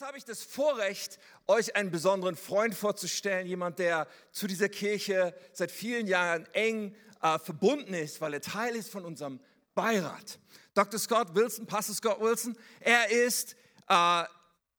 [0.00, 5.34] jetzt habe ich das Vorrecht, euch einen besonderen Freund vorzustellen, jemand, der zu dieser Kirche
[5.52, 9.40] seit vielen Jahren eng äh, verbunden ist, weil er Teil ist von unserem
[9.74, 10.38] Beirat.
[10.72, 10.98] Dr.
[10.98, 13.52] Scott Wilson, Pastor Scott Wilson, er ist,
[13.88, 14.28] äh, er,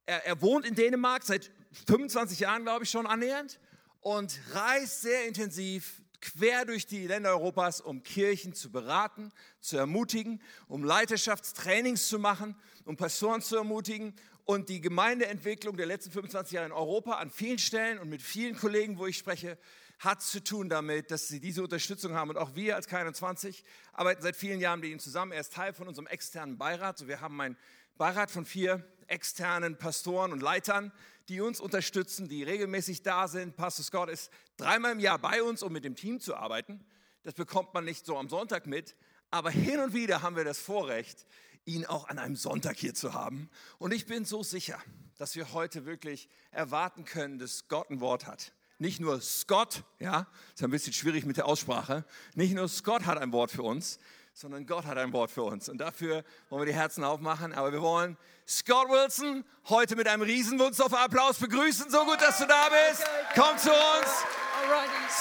[0.07, 1.51] er wohnt in Dänemark seit
[1.85, 3.59] 25 Jahren, glaube ich, schon annähernd
[3.99, 10.41] und reist sehr intensiv quer durch die Länder Europas, um Kirchen zu beraten, zu ermutigen,
[10.67, 14.13] um Leiterschaftstrainings zu machen, um Pastoren zu ermutigen
[14.45, 18.57] und die Gemeindeentwicklung der letzten 25 Jahre in Europa an vielen Stellen und mit vielen
[18.57, 19.57] Kollegen, wo ich spreche,
[19.99, 22.31] hat zu tun damit, dass sie diese Unterstützung haben.
[22.31, 23.63] Und auch wir als K21
[23.93, 25.31] arbeiten seit vielen Jahren mit ihnen zusammen.
[25.31, 27.07] Er ist Teil von unserem externen Beirat.
[27.07, 27.57] Wir haben einen
[27.97, 30.91] Beirat von vier externen Pastoren und Leitern,
[31.29, 33.55] die uns unterstützen, die regelmäßig da sind.
[33.55, 36.83] Pastor Scott ist dreimal im Jahr bei uns, um mit dem Team zu arbeiten.
[37.23, 38.95] Das bekommt man nicht so am Sonntag mit.
[39.29, 41.25] Aber hin und wieder haben wir das Vorrecht,
[41.65, 43.49] ihn auch an einem Sonntag hier zu haben.
[43.77, 44.79] Und ich bin so sicher,
[45.17, 48.53] dass wir heute wirklich erwarten können, dass Gott ein Wort hat.
[48.79, 52.03] Nicht nur Scott, ja, ist ein bisschen schwierig mit der Aussprache.
[52.33, 53.99] Nicht nur Scott hat ein Wort für uns,
[54.33, 55.69] sondern Gott hat ein Wort für uns.
[55.69, 57.53] Und dafür wollen wir die Herzen aufmachen.
[57.53, 61.91] Aber wir wollen Scott Wilson heute mit einem Riesenwunsch auf Applaus begrüßen.
[61.91, 63.03] So gut, dass du da bist.
[63.35, 64.25] Komm zu uns.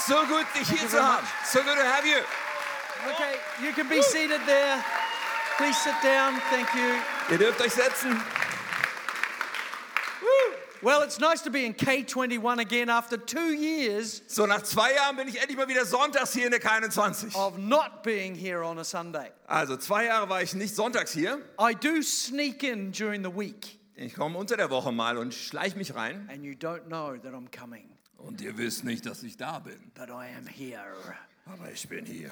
[0.07, 1.27] So gut, dich hier zu haben.
[1.45, 2.17] So good to have you.
[3.13, 4.83] Okay, you can be seated there.
[5.61, 6.41] Please sit down.
[6.49, 6.95] Thank you.
[7.29, 8.19] Ihr dürft euch setzen.
[10.81, 15.15] Well, it's nice to be in K21 again after two years So, nach zwei Jahren
[15.15, 17.35] bin ich endlich mal wieder sonntags hier in der K21.
[17.35, 19.29] of not being here on a Sunday.
[19.45, 21.39] Also, zwei Jahre war ich nicht sonntags hier.
[21.59, 25.75] I do sneak in during the week, Ich komme unter der Woche mal und schleich
[25.75, 26.27] mich rein.
[26.33, 27.87] and you don't know that I'm coming,
[28.17, 29.91] Und ihr wisst nicht, dass ich da bin.
[29.93, 30.95] but I am here.
[31.45, 32.31] Aber ich bin hier.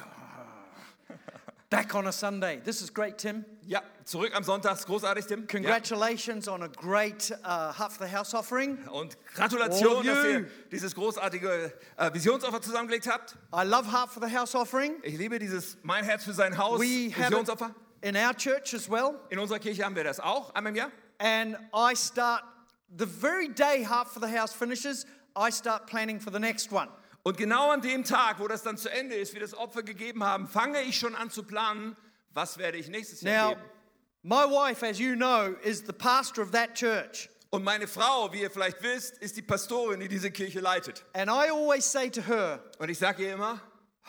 [1.70, 2.60] Back on a Sunday.
[2.64, 3.44] This is great, Tim.
[3.64, 4.84] Ja, zurück am Sonntag.
[4.84, 5.46] Großartig, Tim.
[5.46, 8.76] Congratulations on a great uh, Half the House offering.
[8.84, 8.90] Ja.
[8.90, 13.36] Und Gratulation, dass ihr dieses großartige äh, Visionsopfer zusammengelegt habt.
[13.54, 14.94] I love Half the House offering.
[15.04, 17.72] Ich liebe dieses Mein Herz für sein Haus We Visionsopfer.
[18.02, 19.20] in our church as well.
[19.28, 20.90] In unserer Kirche haben wir das auch einmal im Jahr.
[21.18, 22.42] And I start
[22.98, 25.06] the very day Half of the House finishes,
[25.36, 26.88] I start planning for the next one.
[27.22, 30.24] Und genau an dem Tag, wo das dann zu Ende ist, wir das Opfer gegeben
[30.24, 31.96] haben, fange ich schon an zu planen,
[32.32, 33.62] was werde ich nächstes Jahr Now, geben.
[34.22, 37.28] my wife, as you know, is the pastor of that church.
[37.50, 41.04] Und meine Frau, wie ihr vielleicht wisst, ist die Pastorin, die diese Kirche leitet.
[41.12, 43.60] And I always say to her, Und ich sage ihr immer,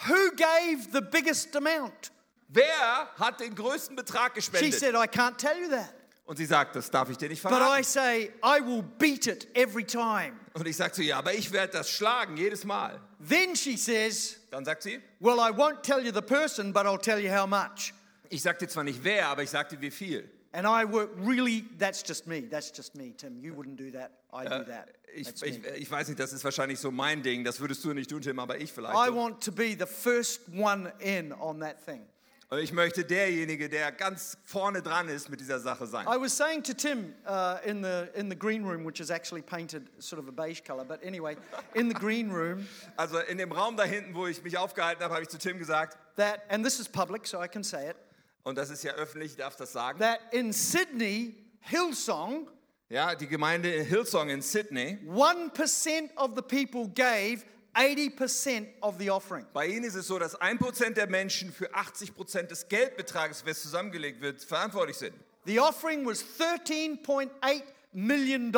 [0.07, 2.11] Who gave the biggest amount?
[2.47, 4.79] wer hat den größten Betrag She gespendet?
[4.79, 5.93] said, I can't tell you that.
[6.25, 7.83] Und sie sagt, das darf ich dir nicht But I verraten.
[7.83, 10.39] say, I will beat it every time.
[10.53, 12.99] Und ich sage zu ihr, aber ich werde das schlagen, jedes Mal.
[13.27, 16.99] Then she says, Dann sagt sie, Well, I won't tell you the person, but I'll
[16.99, 17.93] tell you how much.
[18.29, 20.29] ich dir zwar nicht wer, aber ich dir wie viel.
[20.53, 22.41] And I work really, that's just me.
[22.41, 23.39] That's just me, Tim.
[23.41, 24.11] You wouldn't do that.
[24.33, 24.89] I do that.
[25.13, 25.69] Ich, That's ich, me.
[25.77, 27.43] ich weiß nicht, das ist wahrscheinlich so mein Ding.
[27.43, 28.93] Das würdest du nicht tun, Tim, aber ich vielleicht.
[28.93, 32.05] I want to be the first one in on that thing.
[32.59, 36.05] Ich möchte derjenige, der ganz vorne dran ist mit dieser Sache sein.
[36.05, 39.41] I was saying to Tim uh, in, the, in the green room, which is actually
[39.41, 41.37] painted sort of a beige color, but anyway,
[41.75, 42.67] in the green room,
[42.97, 45.59] Also in dem Raum da hinten, wo ich mich aufgehalten habe, habe ich zu Tim
[45.59, 47.95] gesagt, that, and this is public, so I can say it,
[48.43, 49.99] und das ist ja öffentlich, ich darf das sagen.
[49.99, 52.49] that in Sydney, Hillsong,
[52.89, 57.45] Ja, die Gemeinde in Hillsong in Sydney, 1% of the people gave
[57.75, 59.45] 80% of the offering.
[59.53, 64.21] bei ihnen ist es so, dass 1% der Menschen für 80% des Geldbetrages, was zusammengelegt
[64.21, 65.13] wird, verantwortlich sind.
[65.45, 67.29] The offering was $13.8
[67.93, 68.51] million,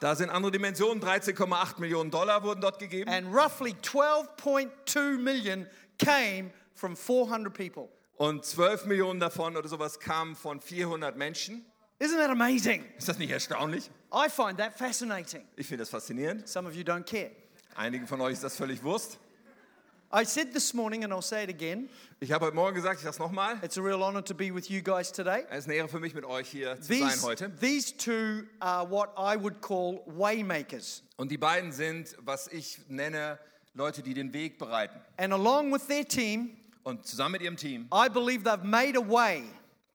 [0.00, 3.10] Da sind andere Dimensionen, 13,8 Millionen Dollar wurden dort gegeben.
[3.10, 5.66] and roughly 12.2 million
[5.98, 7.88] came from 400 people.
[8.16, 11.64] Und 12 Millionen davon oder sowas kamen von 400 Menschen.
[11.98, 12.84] Isn't that amazing?
[12.98, 13.90] Ist das nicht erstaunlich?
[14.12, 15.42] I find that fascinating.
[15.56, 16.46] Ich finde das faszinierend.
[16.48, 17.30] Some of you don't care.
[17.76, 19.18] Einigen von euch ist das völlig Wurst.
[20.14, 23.02] I said this morning, and I'll say it again, Ich habe heute Morgen gesagt, ich
[23.02, 23.58] sage es nochmal.
[23.62, 25.44] it's a real honor to be with you guys today.
[25.50, 27.52] Es ist eine Ehre für mich, mit euch hier zu sein heute.
[27.60, 31.02] these two are what I would call waymakers.
[31.16, 33.38] Und die beiden sind, was ich nenne,
[33.74, 34.98] Leute, die den Weg bereiten.
[35.18, 39.06] And along with their team, Und zusammen mit ihrem Team, I believe they've made a
[39.06, 39.42] way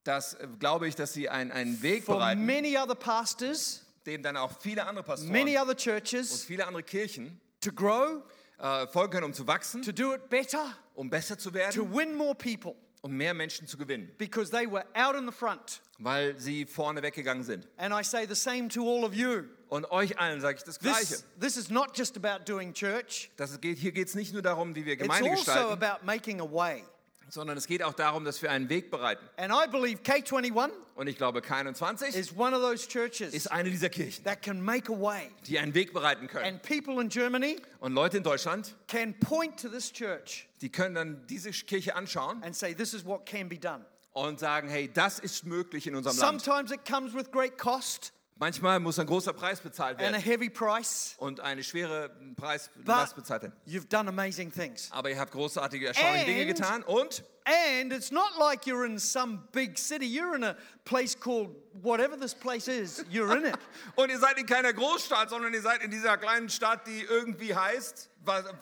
[0.04, 4.22] das äh, glaube ich, dass sie einen, einen Weg for bereiten, many other pastors, dem
[4.22, 8.22] dann auch viele andere Pastoren many other und churches viele andere Kirchen to grow,
[8.58, 11.94] äh, folgen können, um zu wachsen, to do it better, um besser zu to werden,
[11.94, 15.80] win more people um mehr Menschen zu gewinnen, because they were out in the front.
[15.98, 17.68] weil sie vorne weggegangen sind.
[17.76, 19.44] And I say the same to all of you.
[19.68, 21.06] Und euch allen sage ich das Gleiche.
[21.06, 24.42] This, this is not just about doing church, Das geht, hier geht es nicht nur
[24.42, 26.84] darum, wie wir it's Gemeinde also gestalten, about making a way.
[27.32, 29.26] Sondern es geht auch darum, dass wir einen Weg bereiten.
[29.38, 33.70] And I believe K21 Und ich glaube, K21 is one of those churches ist eine
[33.70, 35.30] dieser Kirchen, that can make a way.
[35.46, 36.44] die einen Weg bereiten können.
[36.44, 40.94] And people in Germany Und Leute in Deutschland, can point to this church die können
[40.94, 43.82] dann diese Kirche anschauen and say, this is what can be done.
[44.12, 46.42] und sagen, hey, das ist möglich in unserem Land.
[46.42, 50.22] Sometimes it comes with great cost Manchmal muss ein großer Preis bezahlt and a werden
[50.22, 53.54] heavy price, und eine schwere Preis but Last bezahlt werden.
[53.66, 54.88] you've done amazing things.
[54.90, 58.98] Aber ihr habt großartige, erstaunliche Dinge And- getan und And it's not like you're in
[59.00, 60.06] some big city.
[60.06, 61.50] You're in a place called
[61.82, 63.58] whatever this place is, you're in it.
[63.96, 67.52] Und ihr seid in keiner Großstadt, sondern ihr seid in dieser kleinen Stadt, die irgendwie
[67.52, 68.10] heißt,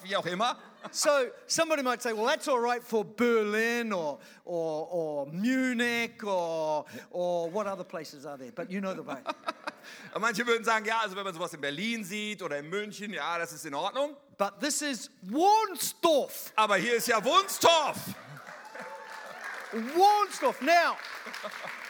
[0.03, 0.57] wie auch immer.
[0.91, 6.85] So somebody might say, well, that's all right for Berlin or, or, or Munich or,
[7.11, 8.51] or what other places are there?
[8.51, 9.17] But you know the way.
[10.19, 13.37] Manche würden sagen, ja, also wenn man sowas in Berlin sieht oder in München, ja,
[13.37, 14.15] das ist in Ordnung.
[14.37, 16.51] But this is Warnsdorf.
[16.55, 17.97] Aber hier ist ja Wunstorf.
[19.95, 20.61] Warnsdorf.
[20.61, 20.97] Now,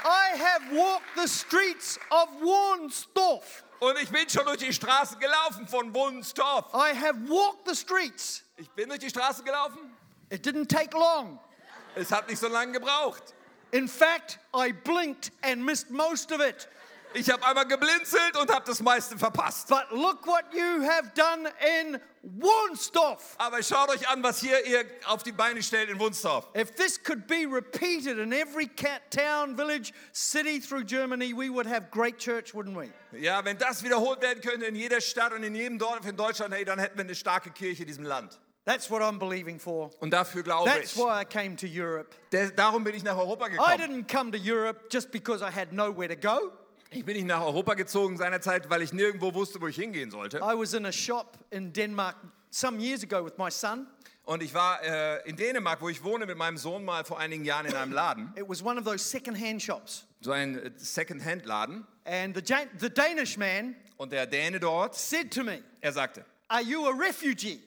[0.04, 3.64] I have walked the streets of Warnsdorf.
[3.82, 6.66] Und ich bin schon durch die Straßen gelaufen von Wunstorf.
[6.72, 8.44] I have walked the streets.
[8.56, 9.98] Ich bin durch die Straßen gelaufen.
[10.30, 11.40] It didn't take long.
[11.96, 13.34] Es hat nicht so lange gebraucht.
[13.72, 16.68] In fact, I blinked and missed most of it.
[17.14, 19.68] Ich habe einmal geblinzelt und habe das meiste verpasst.
[19.68, 21.50] But look what you have done
[21.80, 23.36] in Warnsdorf.
[23.38, 26.48] Aber schaut euch an, was hier ihr auf die Beine stellt in Wunstorf.
[26.56, 31.68] If this could be repeated in every cat, town, village, city through Germany, we would
[31.68, 32.92] have great church, wouldn't we?
[33.20, 36.54] Ja, wenn das wiederholt werden könnte in jeder Stadt und in jedem Dorf in Deutschland,
[36.54, 38.40] hey, dann hätten wir eine starke Kirche in diesem Land.
[38.64, 39.90] That's what I'm believing for.
[40.00, 40.98] Und dafür glaube That's ich.
[40.98, 42.16] why I came to Europe.
[42.32, 43.78] Der, darum bin ich nach Europa I gekommen.
[43.80, 46.52] didn't come to Europe just because I had nowhere to go.
[46.94, 50.40] Ich bin nicht nach Europa gezogen seinerzeit, weil ich nirgendwo wusste, wo ich hingehen sollte.
[50.40, 52.18] I was in a shop in Denmark
[52.50, 53.88] some years ago with my son.
[54.26, 57.46] Und ich war äh, in Dänemark, wo ich wohne, mit meinem Sohn mal vor einigen
[57.46, 60.06] Jahren in einem Laden, It was one of those second-hand shops.
[60.20, 61.88] so ein äh, Second-Hand-Laden.
[62.04, 66.26] And the, Jan- the Danish man Und der Däne dort, said to me, er sagte,
[66.50, 67.62] Are you a refugee?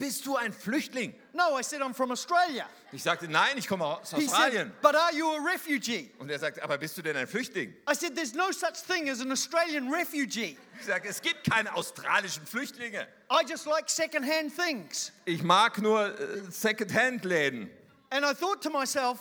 [0.00, 1.14] Bist du ein Flüchtling?
[1.32, 2.66] No, I said, I'm from Australia.
[2.90, 4.68] Ich sagte, nein, ich komme aus He Australien.
[4.72, 6.10] said, But are you a refugee?
[6.18, 7.72] Und er sagte, aber bist du denn ein Flüchtling?
[7.88, 10.56] I said, There's no such thing as an Australian refugee.
[10.80, 13.06] Ich sage, es gibt keine australischen Flüchtlinge.
[13.30, 15.12] I just like second-hand things.
[15.26, 17.70] Ich mag nur äh, Second-Hand-Läden.
[18.10, 19.18] And I thought to myself,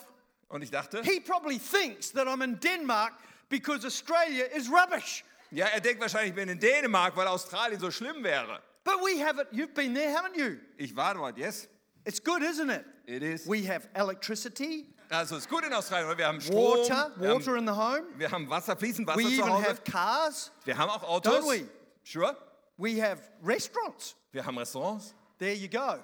[0.47, 3.13] Und ich dachte, he probably thinks that I'm in Denmark
[3.49, 5.23] because Australia is rubbish.
[5.51, 8.61] ja, er denkt wahrscheinlich, ich bin in Dänemark, weil Australien so schlimm wäre.
[8.83, 9.47] But we have it.
[9.51, 10.59] You've been there, haven't you?
[10.77, 11.67] Ich war dort, yes,
[12.05, 12.85] It's good, isn't it?
[13.07, 13.45] it is.
[13.45, 17.33] We have electricity, Also es ist gut in Australien, weil wir haben Strom, water, wir,
[17.33, 18.03] water haben, in the home.
[18.17, 19.63] wir haben Wasser, fließend Wasser We zu even Hause.
[19.67, 20.51] have cars.
[20.65, 21.33] Wir haben auch Autos.
[21.33, 21.67] Don't we?
[22.03, 22.35] Sure.
[22.77, 24.15] We have restaurants.
[24.31, 25.13] Wir haben Restaurants.
[25.39, 25.99] There you go.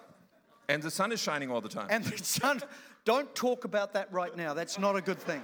[0.67, 1.87] And the sun is shining all the time.
[1.89, 2.61] And the sun,
[3.05, 4.53] don't talk about that right now.
[4.53, 5.41] That's not a good thing.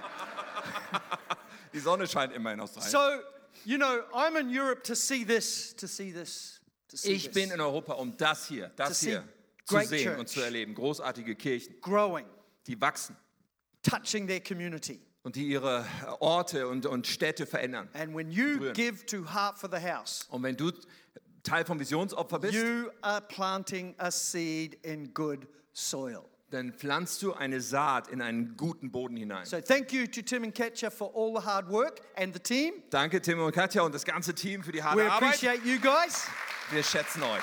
[1.72, 2.90] Die Sonne scheint immer in Australien.
[2.90, 3.20] So,
[3.64, 6.60] you know, I'm in Europe to see this, to see this,
[7.02, 9.26] ich bin in Europa, um das hier, das hier
[9.64, 10.18] zu sehen church.
[10.18, 10.74] und zu erleben.
[10.74, 12.26] Großartige Kirchen, growing,
[12.66, 13.16] die wachsen
[13.82, 15.00] touching their community.
[15.24, 15.84] und die ihre
[16.20, 17.88] Orte und, und Städte verändern.
[17.94, 20.72] And when you give to Heart for the House, Und wenn du
[21.42, 26.22] Teil vom Visionsopfer bist, you are planting a seed in good soil.
[26.50, 29.46] dann pflanzt du eine Saat in einen guten Boden hinein.
[29.46, 32.74] So thank you to Tim and Ketcher for all the hard work and the team.
[32.90, 35.28] Danke Tim und Katja und das ganze Team für die harte We Arbeit.
[35.30, 36.26] appreciate you guys
[36.70, 37.42] Wir schätzen euch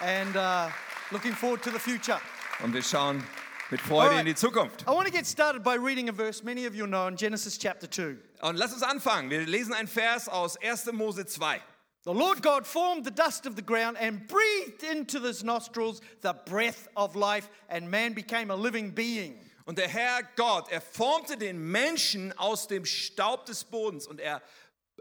[0.00, 0.68] and uh,
[1.10, 2.20] looking forward to the future.
[2.62, 3.22] und wir schauen
[3.70, 4.20] mit Freude Alright.
[4.20, 4.82] in die Zukunft.
[4.86, 7.56] I want to get started by reading a verse many of you know in Genesis
[7.58, 8.16] chapter 2.
[8.42, 9.30] Und lass uns anfangen.
[9.30, 10.92] Wir lesen einen Vers aus 1.
[10.92, 11.60] Mose 2.
[12.04, 16.34] The Lord God formed the dust of the ground and breathed into his nostrils the
[16.46, 19.38] breath of life, and man became a living being.
[19.66, 24.42] Und der Herr Gott, er formte den Menschen aus dem Staub des Bodens und er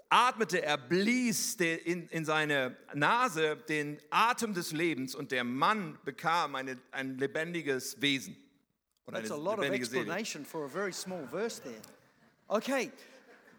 [0.09, 6.55] atmete, er blies in, in seine Nase den Atem des Lebens und der Mann bekam
[6.55, 8.35] eine, ein lebendiges Wesen.
[9.11, 10.01] That's a lot of lebendige Seele.
[10.01, 11.81] explanation for a very small verse there.
[12.47, 12.91] Okay,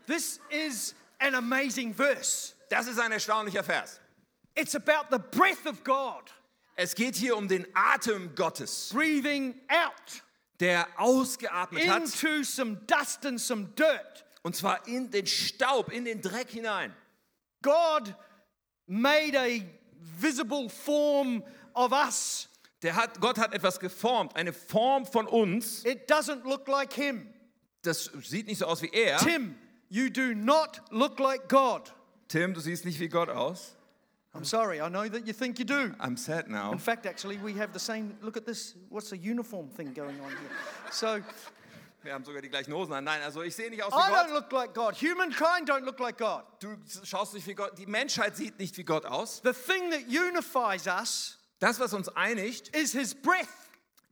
[0.06, 2.54] this is an amazing verse.
[2.68, 4.00] Das ist ein erstaunlicher Vers.
[4.54, 6.30] It's about the breath of God
[6.82, 10.22] Es geht hier um den Atem Gottes, breathing out
[10.60, 14.24] der ausgeatmet hat, into some dust and some dirt.
[14.42, 16.94] Und zwar in den Staub, in den Dreck hinein.
[17.62, 18.14] God
[18.86, 19.60] made a
[20.18, 21.42] visible form
[21.74, 22.48] of us.
[22.82, 25.84] Der hat, Gott hat etwas geformt, eine Form von uns.
[25.84, 27.26] It doesn't look like Him.
[27.82, 29.18] Das sieht nicht so aus wie er.
[29.18, 29.54] Tim,
[29.88, 31.92] you do not look like God.
[32.28, 33.76] Tim, du siehst nicht wie Gott aus.
[34.32, 35.92] I'm sorry, I know that you think you do.
[35.98, 36.72] I'm sad now.
[36.72, 38.16] In fact, actually, we have the same.
[38.22, 38.76] Look at this.
[38.88, 40.50] What's the uniform thing going on here?
[40.92, 41.20] So,
[42.02, 43.04] Wir haben sogar die gleichen Hosen an.
[43.04, 44.30] Nein, also ich sehe nicht aus I wie don't Gott.
[44.30, 44.94] look like God.
[45.00, 46.44] Humankind don't look like God.
[46.60, 47.76] Du schaust nicht wie Gott.
[47.76, 49.42] Die Menschheit sieht nicht wie Gott aus.
[49.44, 53.46] The thing that unifies us Das, was uns einigt, is His breath,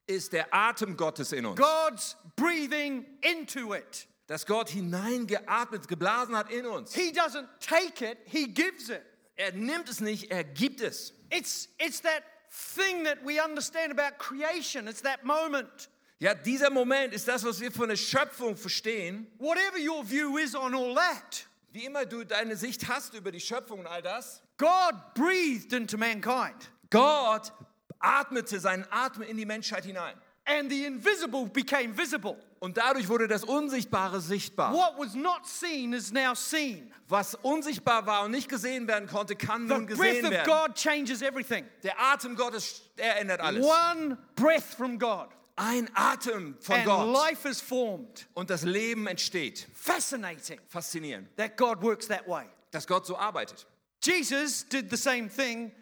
[0.06, 1.58] ist der Atem Gottes in uns.
[1.58, 4.06] God's breathing into it.
[4.26, 6.94] Dass Gott hineingeatmet, geblasen hat in uns.
[6.94, 9.02] He doesn't take it, He gives it.
[9.36, 11.14] Er nimmt es nicht, er gibt es.
[11.30, 14.86] It's, it's that thing that we understand about creation.
[14.88, 15.88] It's that moment.
[16.20, 19.26] Ja, dieser Moment ist das, was wir von der Schöpfung verstehen.
[19.38, 23.40] Whatever your view is on all that, Wie immer du deine Sicht hast über die
[23.40, 24.42] Schöpfung und all das.
[24.56, 26.70] God breathed into mankind.
[26.90, 27.52] Gott
[28.00, 30.14] atmete seinen Atem in die Menschheit hinein.
[30.44, 32.36] And the invisible became visible.
[32.58, 34.72] Und dadurch wurde das Unsichtbare sichtbar.
[34.72, 36.92] What was not seen is now seen.
[37.06, 40.46] Was unsichtbar war und nicht gesehen werden konnte, kann The nun breath gesehen of werden.
[40.46, 41.64] God changes everything.
[41.84, 43.64] Der Atem Gottes, er ändert alles.
[43.64, 45.28] One breath from God.
[45.60, 47.08] Ein Atem von And Gott.
[47.12, 48.26] life is formed.
[48.34, 49.66] Und das Leben entsteht.
[49.74, 52.44] Fascinating Faszinierend, that God works that way.
[52.70, 53.66] dass Gott so arbeitet.
[54.00, 55.72] Jesus did the same thing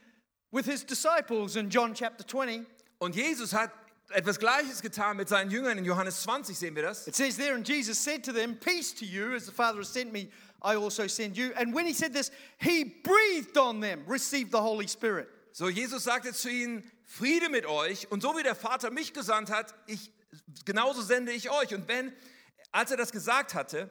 [0.51, 2.65] with his disciples in John chapter 20.
[2.99, 3.71] Und Jesus hat
[4.11, 5.77] etwas Gleiches getan mit seinen Jüngern.
[5.77, 7.07] In Johannes 20 sehen wir das.
[7.07, 9.89] It says there, and Jesus said to them, Peace to you, as the Father has
[9.93, 10.29] sent me,
[10.63, 11.53] I also send you.
[11.59, 15.29] And when he said this, he breathed on them, received the Holy Spirit.
[15.59, 18.13] So, Jesus sagte zu ihnen, Friede mit euch.
[18.13, 20.13] Und so wie der Vater mich gesandt hat, ich,
[20.67, 21.75] genauso sende ich euch.
[21.75, 22.13] Und wenn,
[22.73, 23.89] als er das gesagt hatte,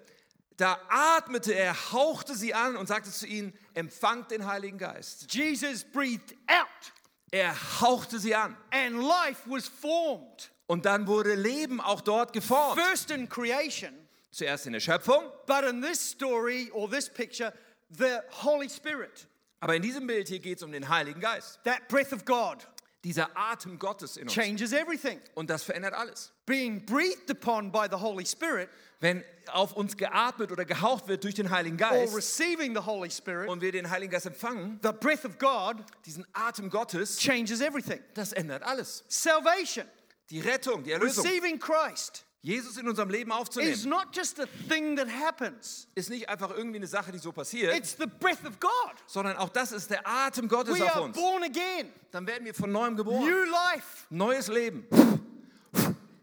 [0.57, 5.33] da atmete er, hauchte sie an und sagte zu ihnen, empfangt den Heiligen Geist.
[5.33, 6.93] Jesus breathed out,
[7.31, 8.55] Er hauchte sie an.
[8.69, 10.51] and life was formed.
[10.67, 12.79] Und dann wurde Leben auch dort geformt.
[12.79, 13.91] First in creation,
[14.29, 17.51] Zuerst in der Schöpfung, but in this story or this picture,
[17.89, 19.27] the Holy Spirit,
[19.59, 21.59] aber in diesem Bild hier geht es um den Heiligen Geist.
[21.63, 22.67] that breath of God,
[23.03, 24.33] Dieser Atem Gottes in uns.
[24.33, 25.19] changes everything.
[25.35, 26.31] Und das verändert alles.
[26.47, 28.67] Being breathed upon by the Holy Spirit
[28.99, 33.11] Wenn auf uns geatmet oder gehaucht wird durch den Heiligen or Geist receiving the Holy
[33.11, 37.61] Spirit, und wir den Heiligen Geist empfangen, the breath of God diesen Atem Gottes, changes
[37.61, 37.99] everything.
[38.15, 39.03] das ändert alles.
[39.07, 39.85] Salvation,
[40.31, 44.45] Die Rettung, die Erlösung, receiving Christ, Jesus in unserem Leben is aufzunehmen, not just a
[44.69, 48.45] thing that happens, ist nicht einfach irgendwie eine Sache, die so passiert, it's the breath
[48.45, 48.71] of God.
[49.07, 51.17] sondern auch das ist der Atem Gottes We auf are uns.
[51.17, 53.25] born again, Dann werden wir von neuem geboren.
[53.27, 54.85] new life, Neues Leben.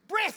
[0.08, 0.36] breath.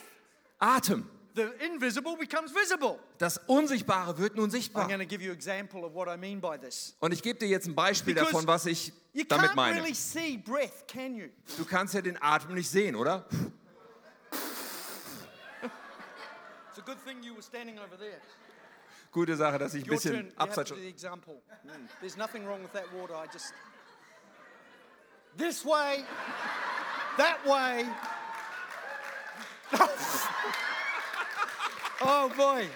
[0.58, 1.08] Atem.
[1.36, 2.98] The invisible becomes visible.
[3.18, 4.86] Das Unsichtbare wird nun I'm sichtbar.
[4.88, 6.96] going to give you an example of what I mean by this.
[6.98, 9.76] Und ich gebe dir jetzt ein Beispiel Because davon, was ich You damit can't meine.
[9.80, 11.26] really see breath, can you?
[11.58, 13.26] Du kannst ja den Atem nicht sehen, oder?
[19.12, 21.42] Gute Sache, dass ich ein bisschen abseits to do the example.
[21.62, 21.86] Hmm.
[22.00, 23.14] There's nothing wrong with that water.
[23.14, 23.52] I just
[25.36, 26.04] this way,
[27.16, 27.84] that way.
[32.02, 32.66] oh boy.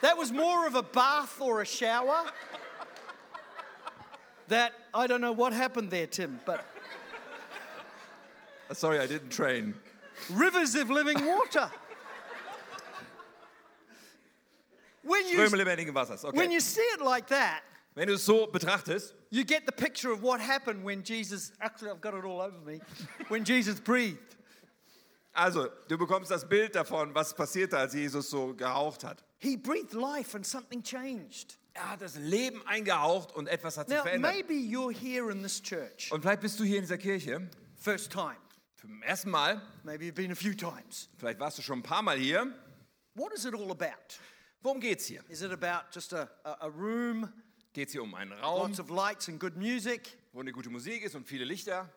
[0.00, 2.24] That was more of a bath or a shower.
[4.48, 6.64] That I don't know what happened there, Tim, but
[8.72, 9.74] Sorry, I didn't train.
[10.30, 11.70] Rivers of living water.
[15.04, 16.22] When you, Ströme lebendigen Wassers.
[16.22, 16.52] when Okay.
[16.54, 17.62] you see it like that,
[17.94, 21.90] Wenn du es so betrachtest, you get the picture of what happened when Jesus, actually,
[21.90, 22.80] I've got it all over me,
[23.28, 24.36] when Jesus breathed.
[25.34, 29.22] also du bekommst das Bild davon, was passierte, als Jesus so gehaucht hat.
[29.40, 31.56] He breathed life and something changed.
[31.74, 34.32] Er hat das Leben eingehaucht und etwas hat sich Now, verändert.
[34.32, 38.12] maybe you're here in this church, Und vielleicht bist du hier in dieser Kirche first
[38.12, 38.36] time.
[38.82, 41.08] Zum ersten Mal, Maybe you've been a few times.
[41.16, 42.52] vielleicht warst du schon ein paar Mal hier.
[43.14, 44.18] What is it all about?
[44.62, 45.22] Worum geht's hier?
[45.28, 47.32] Is it about just a, a, a room,
[47.72, 50.18] Geht's hier um einen Raum, lots of lights and good music?
[50.32, 51.88] wo eine gute Musik ist und viele Lichter?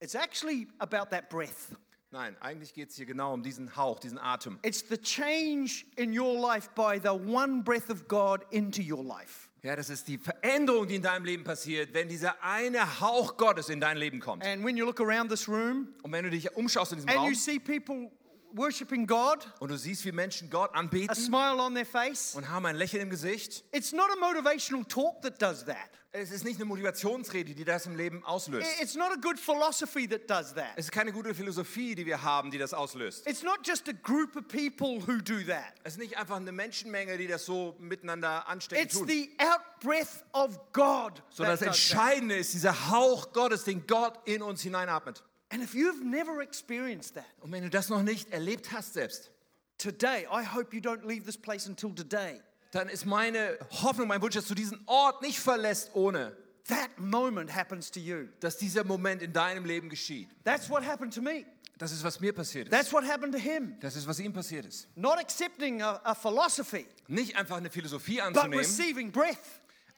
[0.00, 1.74] It's actually about that breath.
[2.10, 4.58] Nein, eigentlich geht's hier genau um diesen Hauch, diesen Atem.
[4.62, 9.50] It's the change in your life by the one breath of God into your life.
[9.62, 13.68] Ja, das ist die Veränderung, die in deinem Leben passiert, wenn dieser eine Hauch Gottes
[13.68, 14.42] in dein Leben kommt.
[14.42, 17.18] And when you look around this room Und wenn du dich umschaust in diesem and
[17.18, 18.10] you Raum see people
[18.52, 22.48] worshiping God, und du siehst, wie Menschen Gott a anbeten smile on their face, und
[22.48, 25.76] haben ein Lächeln im Gesicht, it's not a motivational talk that does that.
[26.12, 28.66] es ist nicht eine Motivationsrede, die das im Leben auslöst.
[28.80, 30.72] It's not a good philosophy that does that.
[30.76, 33.26] Es ist keine gute Philosophie, die wir haben, die das auslöst.
[33.28, 35.74] It's not just a group of people who do that.
[35.84, 39.06] Es ist nicht einfach eine Menschenmenge, die das so miteinander anstecken It's tun.
[39.06, 41.22] the outbreath of God.
[41.30, 41.62] Sondern das.
[41.62, 45.22] Entscheidende ist dieser Hauch Gottes, den Gott in uns hineinatmet.
[45.50, 49.30] And if you've never experienced that, Und wenn du das noch nicht erlebt hast selbst,
[49.78, 52.40] today, I hope you don't leave this place until today.
[52.72, 56.36] dann ist meine Hoffnung, mein Wunsch, dass du diesen Ort nicht verlässt, ohne
[56.66, 58.28] that moment happens to you.
[58.40, 60.28] dass dieser Moment in deinem Leben geschieht.
[60.44, 61.46] That's what happened to me.
[61.78, 62.72] Das ist, was mir passiert ist.
[62.72, 63.76] That's what happened to him.
[63.80, 64.88] Das ist, was ihm passiert ist.
[64.96, 69.38] Not accepting a, a philosophy, Nicht einfach eine Philosophie but anzunehmen, receiving breath.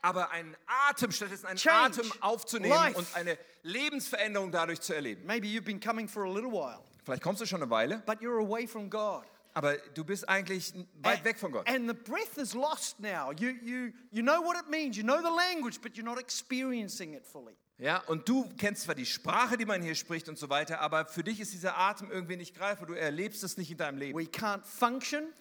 [0.03, 0.57] Aber einen
[0.89, 2.01] Atem, stattdessen einen Change.
[2.01, 2.99] Atem aufzunehmen Life.
[2.99, 5.25] und eine Lebensveränderung dadurch zu erleben.
[5.27, 8.21] Maybe you've been coming for a little while, Vielleicht kommst du schon eine Weile, but
[8.21, 9.25] you're away from God.
[9.55, 11.69] aber du bist eigentlich weit weg von Gott.
[11.69, 13.33] And the breath is lost now.
[13.33, 17.15] You, you, you know what it means, you know the language, but you're not experiencing
[17.15, 17.55] it fully.
[17.79, 21.07] Ja, und du kennst zwar die Sprache, die man hier spricht und so weiter, aber
[21.07, 22.87] für dich ist dieser Atem irgendwie nicht greifbar.
[22.87, 24.19] Du erlebst es nicht in deinem Leben.
[24.19, 25.33] We can't function,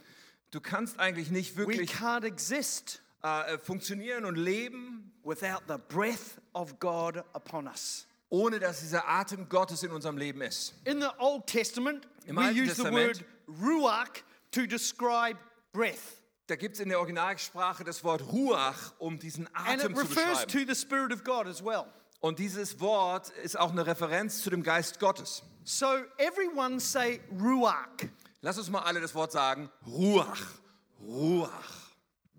[0.51, 6.39] Du kannst eigentlich nicht we wirklich can't exist äh, funktionieren und leben, without the breath
[6.53, 8.05] of God upon us.
[8.29, 10.73] ohne dass dieser Atem Gottes in unserem Leben ist.
[10.85, 14.09] In the Old Testament, Im we Alten use the Testament- word ruach
[14.51, 15.37] to describe
[15.73, 16.21] breath.
[16.47, 20.03] Da gibt es in der Originalsprache das Wort Ruach, um diesen And Atem it zu
[20.03, 20.67] refers beschreiben.
[20.67, 21.85] to the Spirit of God as well.
[22.21, 25.43] Und dieses Wort ist auch eine Referenz zu dem Geist Gottes.
[25.63, 25.85] So
[26.17, 27.87] everyone say ruach.
[28.41, 29.69] Lass uns mal alle das Wort sagen.
[29.85, 30.41] Ruach.
[31.01, 31.78] Ruach.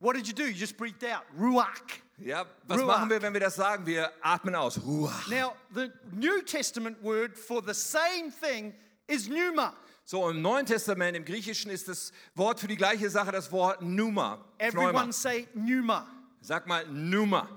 [0.00, 0.44] What did you do?
[0.44, 1.24] You just breathed out.
[1.38, 2.00] Ruach.
[2.18, 2.86] Ja, was Ruach.
[2.86, 3.86] machen wir, wenn wir das sagen?
[3.86, 4.78] Wir atmen aus.
[4.78, 5.28] Ruach.
[5.28, 8.74] Now, the New Testament word for the same thing
[9.06, 9.74] is pneuma.
[10.04, 13.78] So, im Neuen Testament, im Griechischen, ist das Wort für die gleiche Sache das Wort
[13.78, 14.44] Pneuma.
[14.58, 15.12] Everyone Pneuma.
[15.12, 16.06] say pneuma.
[16.40, 17.48] Sag mal Pneuma.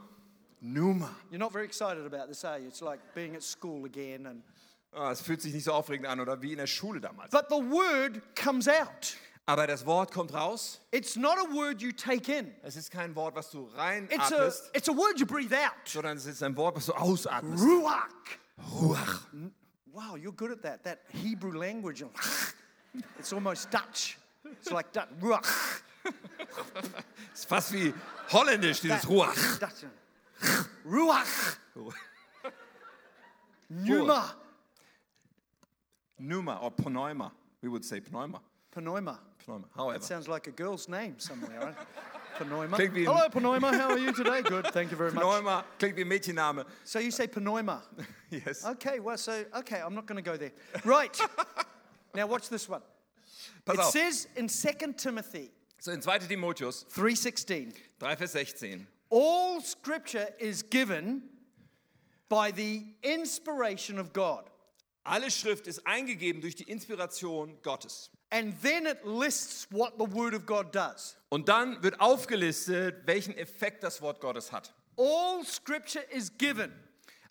[0.61, 1.09] Pneuma.
[1.31, 2.67] You're not very excited about this, are you?
[2.67, 4.27] It's like being at school again.
[4.27, 4.43] And...
[5.11, 7.31] Es fühlt sich nicht so aufregend an oder wie in der Schule damals.
[7.31, 9.15] But the word comes out.
[9.45, 10.79] Aber das Wort kommt raus.
[10.91, 12.53] It's not a word you take in.
[12.63, 15.73] Es ist kein Wort, was du It's a, reinatmest, it's a word you breathe out.
[15.85, 17.61] sondern es ist ein Wort, was du ausatmest.
[17.61, 18.07] Ruach.
[18.71, 19.27] Ruach.
[19.91, 20.83] Wow, you're good at that.
[20.83, 22.03] That Hebrew language.
[23.19, 24.17] It's almost Dutch.
[24.45, 25.09] It's like Dutch.
[25.21, 25.81] Ruach.
[27.33, 27.93] ist fast wie
[28.31, 29.35] holländisch, dieses Ruach.
[30.85, 31.57] Ruach.
[33.67, 34.35] Pneuma.
[36.17, 37.31] Pneuma or Pneuma.
[37.61, 38.41] We would say Pneuma.
[38.75, 39.19] Pneuma.
[39.45, 39.65] Pneuma.
[39.75, 39.99] However.
[39.99, 41.75] That sounds like a girl's name somewhere, right?
[42.39, 42.77] Pneuma.
[42.77, 43.77] Hello, Pneuma.
[43.77, 44.41] How are you today?
[44.41, 44.67] Good.
[44.67, 45.23] Thank you very much.
[45.23, 46.65] Pneuma klingt wie ein Mädchenname.
[46.83, 47.83] So you say Pneuma.
[48.31, 48.65] Yes.
[48.65, 50.53] Okay, well, so, okay, I'm not going to go there.
[50.83, 51.15] Right.
[52.15, 52.81] now watch this one.
[53.63, 53.91] Pass It auf.
[53.91, 56.09] says in 2 Timothy So in 2.
[56.27, 58.87] Timotheus 3.16, 3, Vers 16.
[59.11, 61.21] all scripture is given
[62.27, 64.49] by the inspiration of God.
[65.05, 68.09] Alle Schrift ist eingegeben durch die Inspiration Gottes.
[68.33, 71.15] And then it lists what the word of God does.
[71.29, 74.73] Und dann wird aufgelistet, welchen Effekt das Wort Gottes hat.
[74.97, 76.71] All scripture is given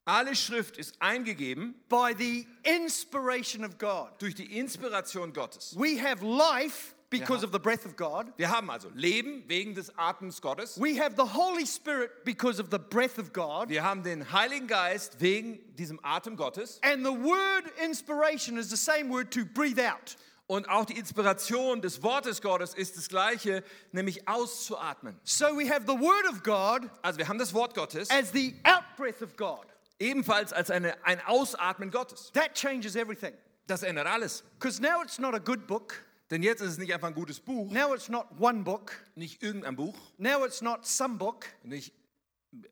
[0.05, 4.11] Alle Schrift ist eingegeben by the inspiration of God.
[4.21, 5.75] durch die Inspiration Gottes.
[5.77, 7.47] We have life because Ja.
[7.47, 8.33] of the breath of God.
[8.37, 10.77] Wir haben also Leben wegen des Atems Gottes.
[10.81, 13.69] We have the Holy Spirit because of the breath of God.
[13.69, 16.81] Wir haben den Heiligen Geist wegen diesem Atem Gottes.
[16.83, 20.17] And the word inspiration is the same word to breathe out.
[20.49, 25.19] Und auch die Inspiration des Wortes Gottes ist das gleiche, nämlich auszuatmen.
[25.25, 28.55] So we have the word of God Also wir haben das Wort Gottes as the
[28.65, 29.67] outbreath of God.
[29.99, 32.31] ebenfalls als eine, ein Ausatmen Gottes.
[32.33, 33.33] That changes everything.
[33.67, 34.43] Das ändert alles.
[34.59, 35.95] Because now it's not a good book.
[36.31, 38.93] Denn jetzt ist es nicht einfach ein gutes Buch, Now it's not one book.
[39.15, 41.47] nicht irgendein Buch, Now it's not some book.
[41.63, 41.95] nicht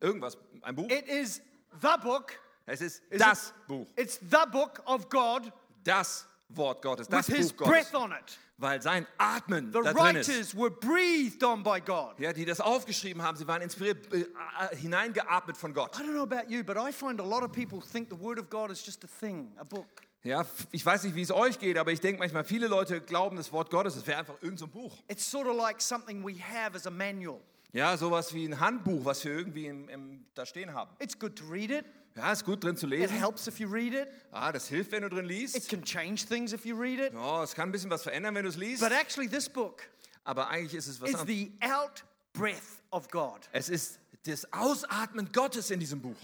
[0.01, 0.91] irgendwas, ein Buch.
[0.91, 1.41] It is
[1.81, 2.33] the book.
[2.67, 5.53] Es ist Is das it- Buch, It's the book of God
[5.85, 8.39] das Wort Gottes, das Buch Gottes, breath on it.
[8.59, 10.29] weil sein Atmen The da drin ist.
[10.29, 12.19] writers were breathed on by God.
[12.19, 15.97] Ja, die das aufgeschrieben haben, sie waren inspiriert, äh, äh, hineingeatmet von Gott.
[15.99, 18.39] I don't know about you, but I find a lot of people think the word
[18.39, 19.87] of God is just a thing, a book.
[20.23, 23.37] Ja, ich weiß nicht, wie es euch geht, aber ich denke manchmal, viele Leute glauben,
[23.37, 24.99] das Wort Gottes, das wäre einfach irgendein so ein Buch.
[25.09, 27.41] It's sort of like something we have as a manual.
[27.73, 30.91] Ja, sowas wie ein Handbuch, was wir irgendwie im, im, da stehen haben.
[30.99, 31.87] It's good to read it.
[32.17, 33.17] Ja, ist gut drin zu It lesen.
[33.17, 34.09] helps if you read it.
[34.33, 35.69] Ah, das hilft, wenn du drin It liest.
[35.69, 37.13] can change things if you read it.
[37.13, 38.83] Ja, es kann ein bisschen was verändern, wenn du es liest.
[38.83, 39.83] But actually, this book
[40.25, 43.49] Aber eigentlich ist es was is the out breath of God.
[43.53, 46.17] Es ist das Ausatmen Gottes in diesem Buch.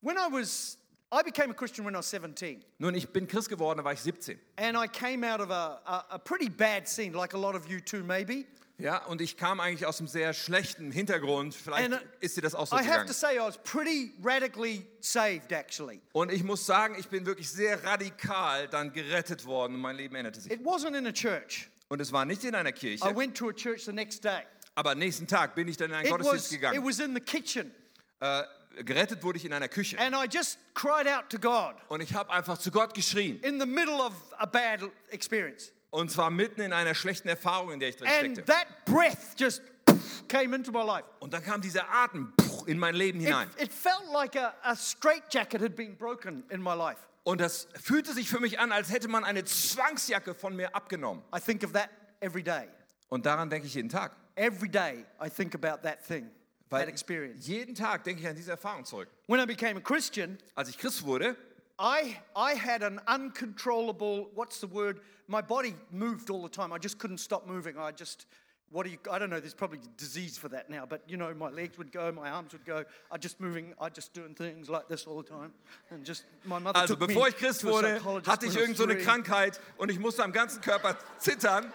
[0.00, 0.78] When I was,
[1.12, 2.64] I became a Christian when I was 17.
[2.78, 4.38] Nun, ich bin Christ geworden, da war ich 17.
[4.56, 7.68] And I came out of a, a, a pretty bad scene, like a lot of
[7.68, 8.46] you too, maybe.
[8.78, 11.54] Ja, und ich kam eigentlich aus einem sehr schlechten Hintergrund.
[11.54, 13.06] Vielleicht And, uh, ist dir das auch so I have gegangen.
[13.06, 16.00] to say, I was pretty radically saved, actually.
[16.12, 20.14] Und ich muss sagen, ich bin wirklich sehr radikal dann gerettet worden und mein Leben
[20.14, 20.52] änderte sich.
[20.52, 21.70] It wasn't in a church.
[21.88, 24.42] Und es war nicht in einer I Kirche, went to a church the next day.
[24.74, 26.78] aber am nächsten Tag bin ich dann in einen It Gottesdienst was, gegangen.
[26.78, 27.74] it was in the kitchen.
[28.20, 28.42] Äh,
[28.84, 29.98] gerettet wurde ich in einer Küche.
[29.98, 33.40] And I just cried out to God Und ich habe einfach zu Gott geschrien.
[33.40, 35.72] in the middle of a bad experience.
[35.90, 38.44] Und zwar mitten in einer schlechten Erfahrung, in der ich drin And steckte.
[38.52, 39.62] that breath just
[40.28, 41.04] came into my life.
[41.20, 42.32] Und dann kam dieser Atem
[42.66, 43.48] in mein Leben It, hinein.
[43.58, 47.00] it felt like a, a straitjacket had been broken in my life.
[47.24, 51.22] Und das fühlte sich für mich an, als hätte man eine Zwangsjacke von mir abgenommen.
[51.34, 51.88] I think of that
[52.20, 52.68] every day.
[53.08, 54.12] Und daran denke ich jeden Tag.
[54.34, 56.30] Every day I think about that thing,
[56.70, 57.46] that experience.
[57.46, 59.08] jeden Tag denke ich an diese Erfahrung zurück.
[59.28, 61.36] When I became a Christian, Als ich Christ wurde,
[61.78, 65.00] I, I had an uncontrollable, what's the word?
[65.28, 66.72] My body moved all the time.
[66.72, 67.76] I just couldn't stop moving.
[67.76, 68.26] I just,
[68.70, 71.34] what do you, I don't know, there's probably disease for that now, but you know,
[71.34, 72.84] my legs would go, my arms would go.
[73.10, 75.52] I just moving, I just doing things like this all the time.
[75.90, 78.60] And just, my mother also took bevor me ich Christ wurde, hatte ich when I
[78.62, 78.96] irgend so eine.
[78.96, 81.72] Krankheit und ich musste am ganzen Körper zittern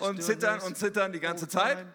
[0.00, 1.86] und zittern und zittern die ganze Zeit.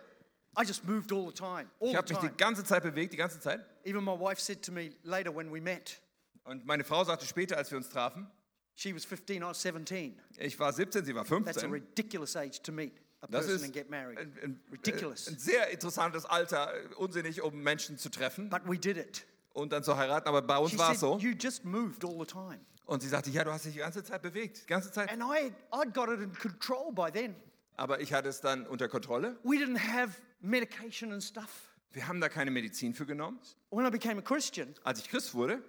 [0.55, 3.17] I just moved all the time, all Ich habe mich die ganze Zeit bewegt, die
[3.17, 3.65] ganze Zeit.
[3.85, 5.99] Even my wife said to me later when we met,
[6.45, 8.27] Und meine Frau sagte später, als wir uns trafen,
[8.75, 10.19] she was 15, I was 17.
[10.37, 11.71] ich war 17, sie war That's a 15.
[11.71, 14.17] ridiculous age to meet a Das person ist and get married.
[14.19, 15.27] ein, ein, Ridiculous.
[15.27, 19.25] ein sehr interessantes Alter, äh, unsinnig, um Menschen zu treffen But we did it.
[19.53, 20.27] und dann zu heiraten.
[20.27, 21.17] Aber bei uns She war said, es so.
[21.19, 22.59] You just moved all the time.
[22.85, 25.09] Und sie sagte, ja, du hast dich die ganze Zeit bewegt, die ganze Zeit.
[25.09, 27.33] And I, I'd got it in control by then.
[27.77, 29.37] Aber ich hatte es dann unter Kontrolle.
[29.43, 31.69] We didn't have medication and stuff.
[31.91, 33.39] Wir haben da keine Medizin für genommen.
[33.71, 35.63] When I became a Christian, Als ich Christ wurde,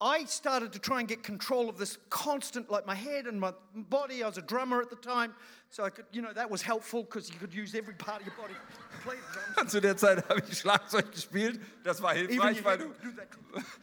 [0.00, 3.52] I started to try and get control of this constant, like my head and my
[3.74, 4.22] body.
[4.22, 5.32] I was a drummer at the time,
[5.70, 8.26] so I could, you know, that was helpful because you could use every part of
[8.26, 9.70] your body to play the drums.
[9.72, 11.60] zu der Zeit habe ich Schlagzeug gespielt.
[11.84, 13.28] Das war hilfreich, weil du, would do that.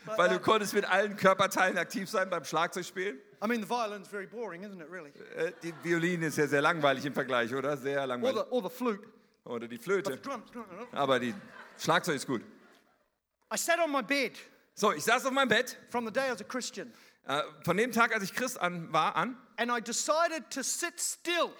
[0.05, 3.17] like weil du konntest mit allen Körperteilen aktiv sein beim Schlagzeugspielen.
[3.43, 5.11] I mean, the violin's very boring, isn't it, really?
[5.35, 7.75] Äh, Die Violine ist ja sehr langweilig im Vergleich, oder?
[7.77, 8.35] Sehr Or langweilig.
[8.43, 9.07] the, or the flute.
[9.45, 10.17] Oder die But Flöte.
[10.17, 10.51] drums.
[10.91, 11.33] Aber die
[11.79, 12.41] Schlagzeug ist gut.
[13.51, 14.33] I sat on my bed
[14.75, 16.93] So, ich saß auf meinem Bett from the day I was a Christian,
[17.25, 19.37] äh, von dem Tag, als ich Christ an, war, an.
[19.57, 21.51] and I decided to sit still,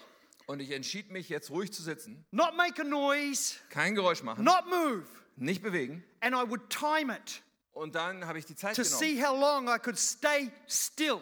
[0.47, 4.43] Und ich entschied mich, jetzt ruhig zu sitzen, not make a noise, kein Geräusch machen,
[4.43, 5.03] not move,
[5.35, 6.03] nicht bewegen.
[6.21, 7.43] and I would time it
[7.73, 11.21] Und dann habe ich die Zeit to genommen, see how long I could stay still.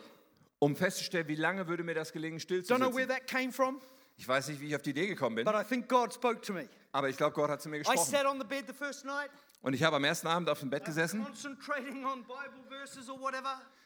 [0.59, 3.17] um festzustellen, wie lange würde mir das gelingen, still zu Don't know where sitzen.
[3.17, 3.81] that came from,
[4.15, 6.39] Ich weiß nicht, wie ich auf die Idee gekommen bin, but I think God spoke
[6.41, 6.69] to me.
[6.91, 8.09] aber ich glaube, Gott hat zu mir I gesprochen.
[8.11, 9.29] sat on the bed the first night,
[9.61, 11.25] Und ich habe am ersten Abend auf dem Bett gesessen.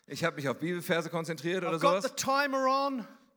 [0.07, 2.11] Ich habe mich auf Bibelverse konzentriert oder sowas.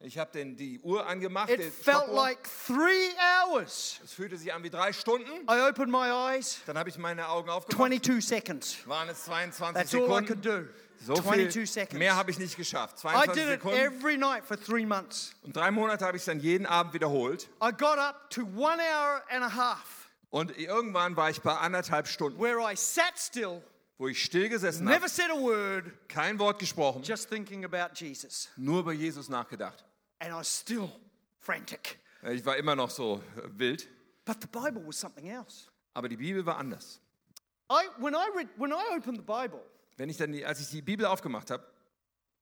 [0.01, 1.49] Ich habe den- die Uhr angemacht.
[1.49, 3.09] It felt like three
[3.49, 3.99] hours.
[4.05, 5.31] Es fühlte sich an wie drei Stunden.
[5.51, 7.77] I opened my eyes, Dann habe ich meine Augen aufgemacht.
[7.79, 8.77] 22 seconds.
[8.87, 10.67] Waren es 22 That's all I could Sekunden.
[10.67, 11.05] do.
[11.05, 11.99] So 22 viel seconds.
[11.99, 12.99] mehr habe ich nicht geschafft.
[12.99, 13.79] I 22 did it Sekunden.
[13.79, 15.33] every night for three months.
[15.43, 17.49] Und drei Monate habe ich es dann jeden Abend wiederholt.
[17.63, 22.09] I got up to one hour and a half Und irgendwann war ich bei anderthalb
[22.09, 23.63] Stunden, where I sat still,
[23.99, 27.95] wo ich still gesessen never habe, said a word, kein Wort gesprochen, just thinking about
[27.95, 28.49] Jesus.
[28.57, 29.85] nur über Jesus nachgedacht.
[30.19, 30.91] And I was still
[31.39, 31.99] frantic.
[32.23, 33.89] Ich war immer noch so äh, wild,
[34.25, 35.69] But the Bible was something else.
[35.95, 37.01] aber die Bibel war anders.
[37.71, 39.61] I, when, I read, when I opened the Bible,
[39.97, 41.65] Wenn ich dann die, als ich die Bibel aufgemacht habe,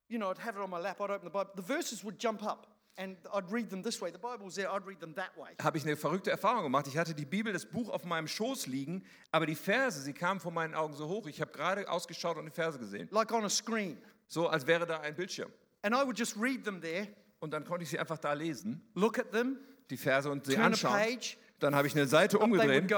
[0.09, 2.19] you know, I'd have it on my lap, I'd open the Bible, the verses would
[2.21, 4.11] jump up and I'd read them this way.
[4.11, 5.55] The Bible was there, I'd read them that way.
[5.61, 6.87] habe ich eine verrückte Erfahrung gemacht.
[6.87, 10.39] Ich hatte die Bibel, das Buch auf meinem Schoß liegen, aber die Verse, sie kamen
[10.39, 11.27] vor meinen Augen so hoch.
[11.27, 13.07] Ich habe gerade ausgeschaut und die Verse gesehen.
[13.11, 13.97] Like on a screen.
[14.27, 15.51] So, als wäre da ein Bildschirm.
[15.81, 17.07] And I would just read them there,
[17.39, 19.57] Und dann konnte ich sie einfach da lesen, look at them,
[19.89, 20.93] die Verse und sie anschauen.
[20.93, 22.91] page, Dann habe ich eine Seite umgedreht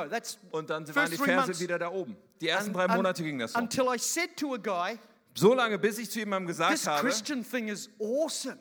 [0.51, 2.15] und dann waren die Verse wieder da oben.
[2.39, 3.59] Die ersten drei Monate ging das so.
[3.59, 4.97] Until I said to a guy,
[5.35, 8.57] So lange, bis ich zu jemandem gesagt this habe, Christian thing is awesome.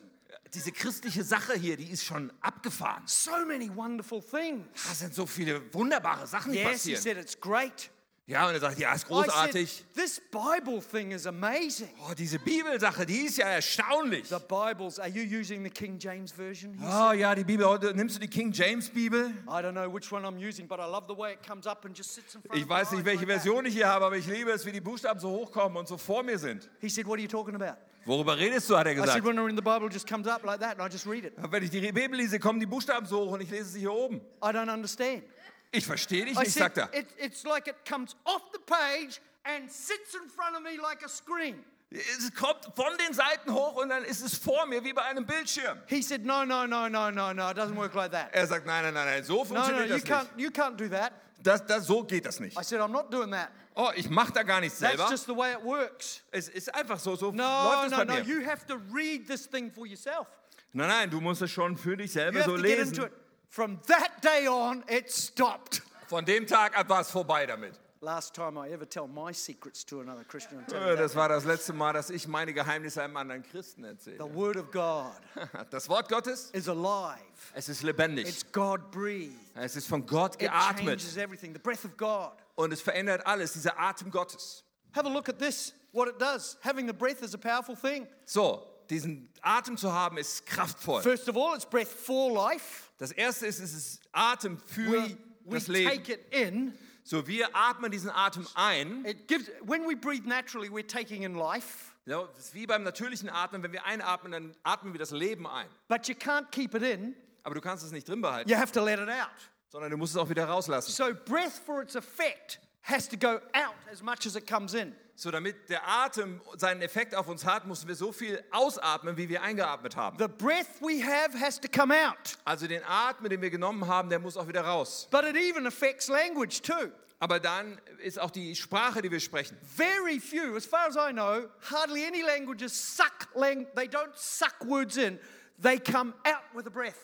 [0.55, 3.03] Diese christliche Sache hier, die ist schon abgefahren.
[3.07, 4.67] So many wonderful things.
[4.89, 7.03] Da sind so viele wunderbare Sachen, die Yes, he passieren.
[7.03, 7.91] said it's great.
[8.29, 9.85] Ja, und er sagt, ja, ist I said, großartig.
[9.95, 11.91] this Bible thing is amazing.
[12.09, 14.27] Oh, diese Bibelsache, die ist ja erstaunlich.
[14.29, 16.73] The Bibles, are you using the King James Version?
[16.75, 16.93] He said.
[16.93, 19.29] Oh ja, die Bibel, heute nimmst du die King James Bibel?
[19.47, 21.85] I don't know which one I'm using, but I love the way it comes up
[21.85, 23.43] and just sits in front Ich of my weiß nicht, eyes welche like that.
[23.45, 25.97] Version ich hier habe, aber ich liebe es, wie die Buchstaben so hochkommen und so
[25.97, 26.69] vor mir sind.
[26.81, 27.79] He said, What are you talking about?
[28.07, 29.23] Worüber redest du, hat er gesagt.
[29.25, 33.93] Wenn ich die Bibel lese, kommen die Buchstaben so hoch und ich lese sie hier
[33.93, 34.19] oben.
[34.43, 35.25] I don't understand.
[35.73, 36.89] Ich verstehe dich nicht, sagt er.
[36.95, 41.05] it, It's like it comes off the page and sits in front of me like
[41.05, 41.65] a screen.
[41.91, 45.25] Es kommt von den Seiten hoch und dann ist es vor mir wie bei einem
[45.27, 45.79] Bildschirm.
[45.87, 48.29] He said, No, no, no, no, no, no, it doesn't work like that.
[48.33, 50.45] Er sagt, nein, nein, nein, nein, so No, no, funktioniert you das can't, nicht.
[50.45, 51.13] you can't do that.
[51.43, 52.59] Das, das, so geht das nicht.
[52.59, 53.51] I said, I'm not doing that.
[53.79, 55.11] Oh, ich mache da gar nichts That's selber.
[55.11, 56.23] just the way it works.
[56.31, 58.15] Es ist einfach so, so No, läuft es no, bei no.
[58.15, 58.23] mir.
[58.25, 60.27] You have to read this thing for yourself.
[60.73, 63.03] Nein, nein, du musst es schon für dich You selber have so to get into
[63.03, 63.05] lesen.
[63.07, 63.13] it.
[63.51, 65.83] From that day on, it stopped.
[66.09, 67.75] Von dem Tag ab war es vorbei damit.
[68.07, 70.61] Last time I ever tell my secrets to another Christian.
[70.61, 70.99] I'll tell you that.
[71.03, 74.35] Das war das letzte Mal, dass ich meine Geheimnisse einem anderen Christen The erzähle.
[74.35, 75.13] Word of God
[75.71, 77.19] Das Wort Gottes, is alive.
[77.55, 78.29] es ist lebendig.
[78.29, 79.35] It's God breathed.
[79.57, 81.53] Es ist von Gott It geatmet changes everything.
[81.53, 82.31] The breath of God.
[82.55, 84.63] und es verändert alles, dieser Atem Gottes.
[84.95, 86.57] Have a look at this, what it does.
[86.63, 88.07] Having the breath is a powerful thing.
[88.25, 91.03] So, diesen Atem zu haben, ist kraftvoll.
[91.03, 92.85] First of all, it's breath for life.
[92.99, 95.91] Das erste ist, es ist Atem für We, we das Leben.
[95.91, 96.73] take it in.
[97.09, 99.05] So, wir atmen diesen Atem ein.
[99.05, 101.93] It gives when we breathe naturally, we're taking in life.
[102.05, 103.63] Das ist wie beim natürlichen Atmen.
[103.63, 105.69] Wenn wir einatmen, dann atmen wir das Leben ein.
[105.87, 107.15] But you can't keep it in.
[107.45, 109.31] Aber du kannst es nicht drin behalten, You have to let it out.
[109.69, 110.91] sondern du musst es auch wieder rauslassen.
[110.91, 114.95] So breath for its effect has to go out as much as it comes in.
[115.19, 119.29] So, damit der Atem seinen Effekt auf uns hat, müssen wir so viel ausatmen, wie
[119.31, 120.19] wir eingeatmet haben.
[120.19, 122.37] The breath we have has to come out.
[122.45, 125.09] Also den Atem, den wir genommen haben, der muss auch wieder raus.
[125.11, 126.93] But it even affects language too.
[127.19, 129.57] Aber dann ist auch die Sprache, die wir sprechen.
[129.63, 134.55] Very few, as far as I know, hardly any languages suck lang- they don't suck
[134.67, 135.19] words in.
[135.59, 136.99] They come out with a breath.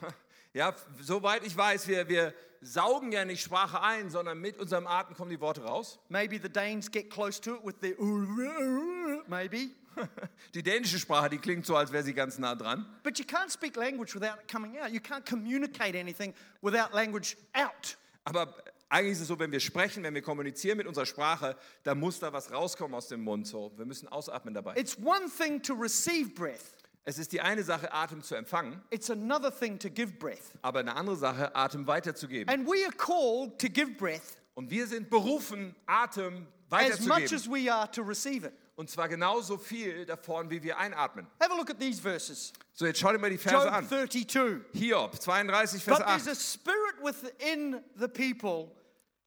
[0.54, 5.16] Ja, soweit ich weiß, wir, wir saugen ja nicht Sprache ein, sondern mit unserem Atem
[5.16, 5.98] kommen die Worte raus.
[6.08, 7.96] Maybe the Danes get close to it with their
[9.28, 9.70] maybe.
[10.54, 12.86] Die dänische Sprache, die klingt so, als wäre sie ganz nah dran.
[13.02, 14.90] But you can't speak language without it coming out.
[14.90, 17.96] You can't communicate anything without language out.
[18.24, 18.54] Aber
[18.88, 22.20] eigentlich ist es so, wenn wir sprechen, wenn wir kommunizieren mit unserer Sprache, da muss
[22.20, 23.46] da was rauskommen aus dem Mund.
[23.46, 24.76] So, wir müssen ausatmen dabei.
[24.76, 26.77] It's one thing to receive breath.
[27.08, 30.52] Es ist die eine Sache, Atem zu empfangen, It's another thing to give breath.
[30.60, 32.52] aber eine andere Sache, Atem weiterzugeben.
[32.52, 37.34] And we are called to give breath Und wir sind berufen, Atem as much weiterzugeben.
[37.34, 38.52] as we are to receive it.
[38.76, 41.26] Und zwar genauso viel davon, wie wir einatmen.
[41.40, 42.52] Have a look at these verses.
[42.74, 43.88] So, jetzt schau dir mal die Verse Job an.
[43.88, 44.60] 32.
[44.74, 46.32] Hiob 32, Vers But there's 8.
[46.32, 48.70] a spirit within the people,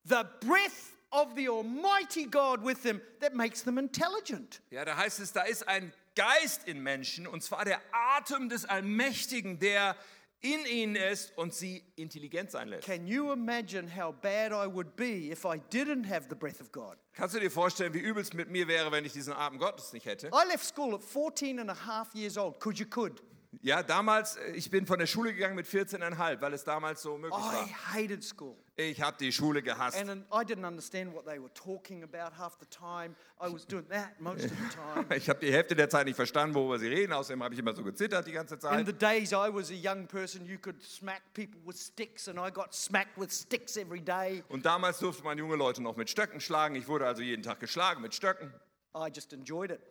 [0.06, 4.62] the breath of the Almighty God with them that makes them intelligent.
[4.70, 8.66] Ja, da heißt es, da ist ein Geist in Menschen, und zwar der Atem des
[8.66, 9.96] Allmächtigen, der
[10.42, 12.86] in ihnen ist und sie intelligent sein lässt.
[12.86, 16.72] Can you imagine how bad I would be if I didn't have the breath of
[16.72, 16.98] God?
[17.14, 19.94] Kannst du dir vorstellen, wie übel es mit mir wäre, wenn ich diesen Atem Gottes
[19.94, 20.28] nicht hätte?
[20.28, 23.22] I left school at 14 and a half years old, because you could.
[23.60, 27.18] Ja, damals, äh, ich bin von der Schule gegangen mit 14,5, weil es damals so
[27.18, 27.94] möglich I war.
[27.94, 28.56] hated school.
[28.78, 29.98] Ich habe die Schule gehasst.
[29.98, 33.14] And then I didn't understand what they were talking about half the time.
[33.42, 35.06] I was doing that most of the time.
[35.18, 37.12] Ich habe die Hälfte der Zeit nicht verstanden, worüber sie reden.
[37.12, 38.86] Außerdem habe ich immer so gezittert die ganze In Zeit.
[38.86, 42.50] the days I was a young person, you could smack people with sticks, and I
[42.52, 44.44] got smacked with sticks every day.
[44.48, 46.76] Und damals durfte man junge Leute noch mit Stöcken schlagen.
[46.76, 48.54] Ich wurde also jeden Tag geschlagen mit Stöcken.
[48.96, 49.82] I just enjoyed it.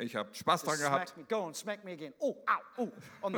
[0.00, 1.14] Ich habe Spaß dran gehabt.
[2.18, 2.36] Oh,
[2.76, 3.30] ow, oh,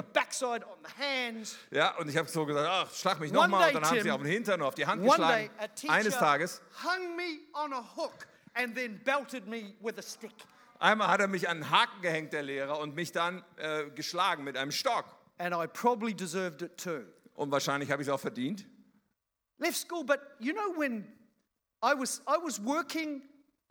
[0.99, 1.57] hands.
[1.71, 3.69] Ja, und ich habe so gesagt, ach, schlag mich nochmal.
[3.69, 5.51] Und dann haben sie auf den Hintern und auf die Hand geschlagen.
[5.89, 6.63] Eines Tages,
[10.79, 14.45] einmal hat er mich an einen Haken gehängt, der Lehrer, und mich dann äh, geschlagen
[14.45, 15.05] mit einem Stock.
[15.39, 17.03] And I probably deserved it too.
[17.35, 18.67] Und wahrscheinlich habe ich es auch verdient.
[19.59, 21.07] Left school, but you know when
[21.83, 23.23] I was I was working,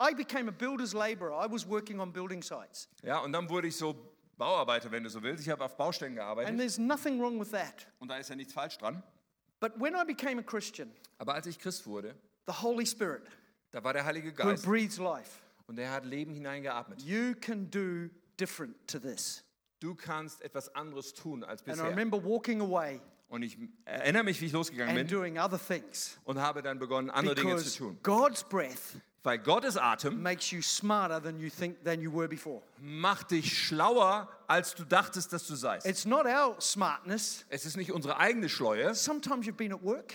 [0.02, 1.32] I became a builder's laborer.
[1.32, 2.88] I was working on building sites.
[3.02, 3.94] Ja, und dann wurde ich so
[4.36, 5.44] Bauarbeiter, wenn du so willst.
[5.44, 6.50] Ich habe auf Baustellen gearbeitet.
[6.50, 7.86] And there's nothing wrong with that.
[8.00, 9.02] Und da ist ja nichts falsch dran.
[9.60, 13.22] But when I became a Christian, Aber als ich Christ wurde, the Holy Spirit
[13.70, 17.00] da war der Heilige who Geist breathes life, und der hat Leben hineingeatmet.
[17.02, 18.08] you can do
[18.40, 19.44] different to this.
[19.78, 21.90] Du kannst etwas anderes tun als And I bisher.
[21.90, 26.18] remember walking away Und ich erinnere mich, wie ich losgegangen and bin doing other things
[26.24, 27.98] und habe dann begonnen, andere Dinge zu because tun.
[28.02, 32.60] God's breath Weil Gottes Atem makes you smarter than you think than you were before.
[32.80, 35.86] macht dich schlauer, als du dachtest, dass du seist.
[35.86, 37.44] It's not our smartness.
[37.48, 38.94] Es ist nicht unsere eigene Schleue.
[38.94, 40.14] Sometimes you've been at work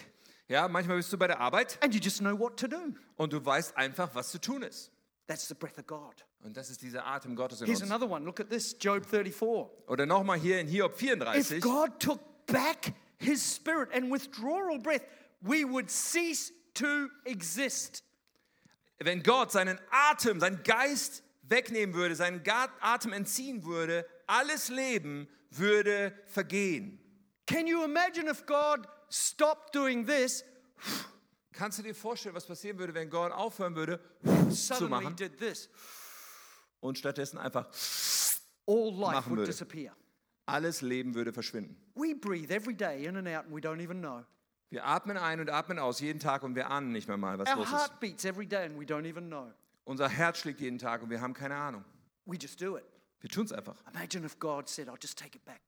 [0.49, 2.77] Ja, manchmal bist du bei der Arbeit and you just know what to do.
[3.15, 4.91] und du weißt einfach, was zu tun ist.
[5.27, 6.25] That's the breath of God.
[6.43, 7.91] Und das ist dieser Atem Gottes in Here's uns.
[7.91, 8.23] another one.
[8.25, 9.67] Look at this Job 34.
[9.87, 11.61] Oder nochmal hier in Hiob If 34.
[11.61, 15.01] God took back his spirit and withdrawal breath,
[15.41, 18.03] we would cease to exist.
[18.99, 22.43] Wenn Gott seinen Atem, seinen Geist wegnehmen würde, seinen
[22.81, 26.99] Atem entziehen würde, alles Leben würde vergehen.
[27.45, 30.43] Can you imagine if God stopped doing this,
[31.57, 33.99] Kannst du dir vorstellen, was passieren würde, wenn Gott aufhören würde
[34.51, 35.15] zu machen
[36.81, 37.67] und stattdessen einfach
[38.67, 39.51] All life Machen would würde.
[39.51, 39.95] disappear.
[40.45, 41.75] alles Leben würde verschwinden?
[41.95, 44.23] We breathe every day in and out and we don't even know.
[44.69, 47.49] Wir atmen ein und atmen aus jeden Tag und wir ahnen nicht mehr mal, was
[47.49, 47.73] Our los ist.
[47.73, 49.51] heart beats every day and we don't even know.
[49.85, 51.85] Unser Herz schlägt jeden Tag und wir haben keine Ahnung.
[52.25, 52.83] We just do it.
[53.21, 53.75] Wir tun es einfach.
[53.93, 55.61] Imagine if God said, I'll just take it back.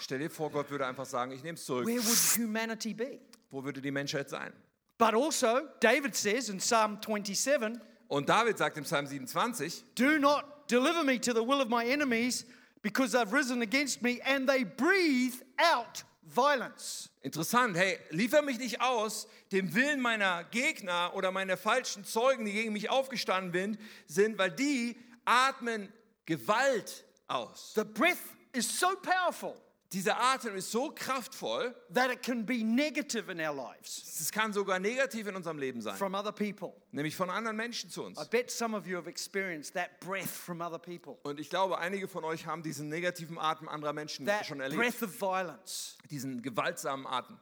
[0.00, 1.86] Stell dir vor, Gott würde einfach sagen, ich nehme es zurück.
[1.86, 3.20] Where would humanity be?
[3.50, 4.52] Wo würde die Menschheit sein?
[4.98, 10.44] But also, David says in Psalm 27 Und David sagt im Psalm 27, Do not
[10.70, 12.44] deliver me to the will of my enemies,
[12.82, 16.04] because they've risen against me and they breathe out
[16.34, 17.10] violence.
[17.22, 22.52] interessant, hey, liefer mich nicht aus dem Willen meiner Gegner oder meiner falschen Zeugen, die
[22.52, 25.92] gegen mich aufgestanden sind, weil die atmen
[26.26, 27.72] Gewalt aus.
[27.74, 28.18] The breath
[28.52, 29.54] is so powerful
[29.92, 34.52] Dieser Atem ist so kraftvoll, that it can be negative in our lives es kann
[34.52, 36.72] sogar negativ in unserem Leben sein, from other people.
[36.92, 38.18] nämlich von anderen Menschen zu uns.
[38.20, 41.18] I bet some of you have experienced that breath from other people.
[41.24, 44.80] Und ich glaube, einige von euch haben diesen negativen Atem anderer Menschen That schon erlebt,
[44.80, 45.96] breath of violence.
[46.08, 47.38] diesen gewaltsamen Atem.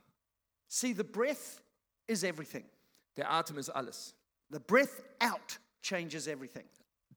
[0.68, 1.62] See, the breath
[2.06, 2.64] is everything.
[3.16, 4.14] Der Atem ist alles.
[4.50, 6.64] The breath out changes everything.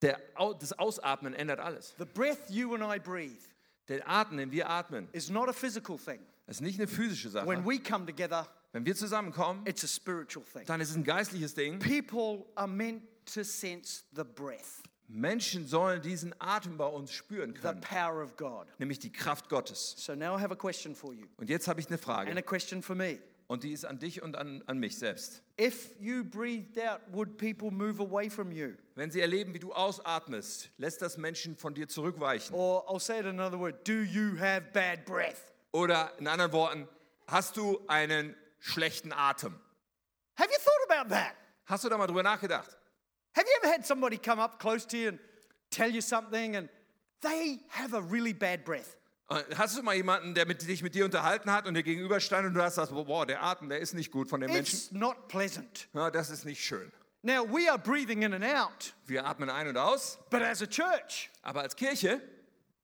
[0.01, 0.19] Der,
[0.59, 1.93] das Ausatmen ändert alles.
[1.97, 3.50] The breath you and I breathe
[3.91, 6.19] Der Atem, den wir atmen, is not a physical thing.
[6.47, 7.45] ist nicht eine physische Sache.
[7.47, 10.63] When we come together, Wenn wir zusammenkommen, it's a spiritual thing.
[10.65, 11.79] dann ist es ein geistliches Ding.
[11.79, 17.59] People are meant to sense the breath, Menschen sollen diesen Atem bei uns spüren the
[17.61, 18.65] können, power of God.
[18.79, 19.93] nämlich die Kraft Gottes.
[19.97, 22.31] So now I have a question for you Und jetzt habe ich eine and Frage
[23.51, 25.43] und die ist an dich und an, an mich selbst.
[25.59, 28.75] If you breathed out, would people move away from you?
[28.95, 32.55] Wenn sie erleben, wie du ausatmest, lässt das Menschen von dir zurückweichen.
[32.55, 35.51] Or I'll say it another word do you have bad breath?
[35.73, 36.87] Oder in anderen Worten,
[37.27, 39.59] hast du einen schlechten Atem?
[40.37, 41.35] Have you thought about that?
[41.65, 42.77] Hast du da mal drüber nachgedacht?
[43.35, 45.19] Have you ever had somebody come up close to you and
[45.69, 46.69] tell you something and
[47.19, 48.95] they have a really bad breath?
[49.55, 52.53] Hast du mal jemanden, der mit, dich mit dir unterhalten hat und dir gegenüberstand und
[52.53, 54.75] du hast gesagt, boah, der Atem, der ist nicht gut von den Menschen?
[54.75, 55.87] It's not pleasant.
[55.93, 56.91] Ja, das ist nicht schön.
[57.23, 60.65] Now, we are breathing in and out, Wir atmen ein und aus, but as a
[60.65, 62.19] church, aber als Kirche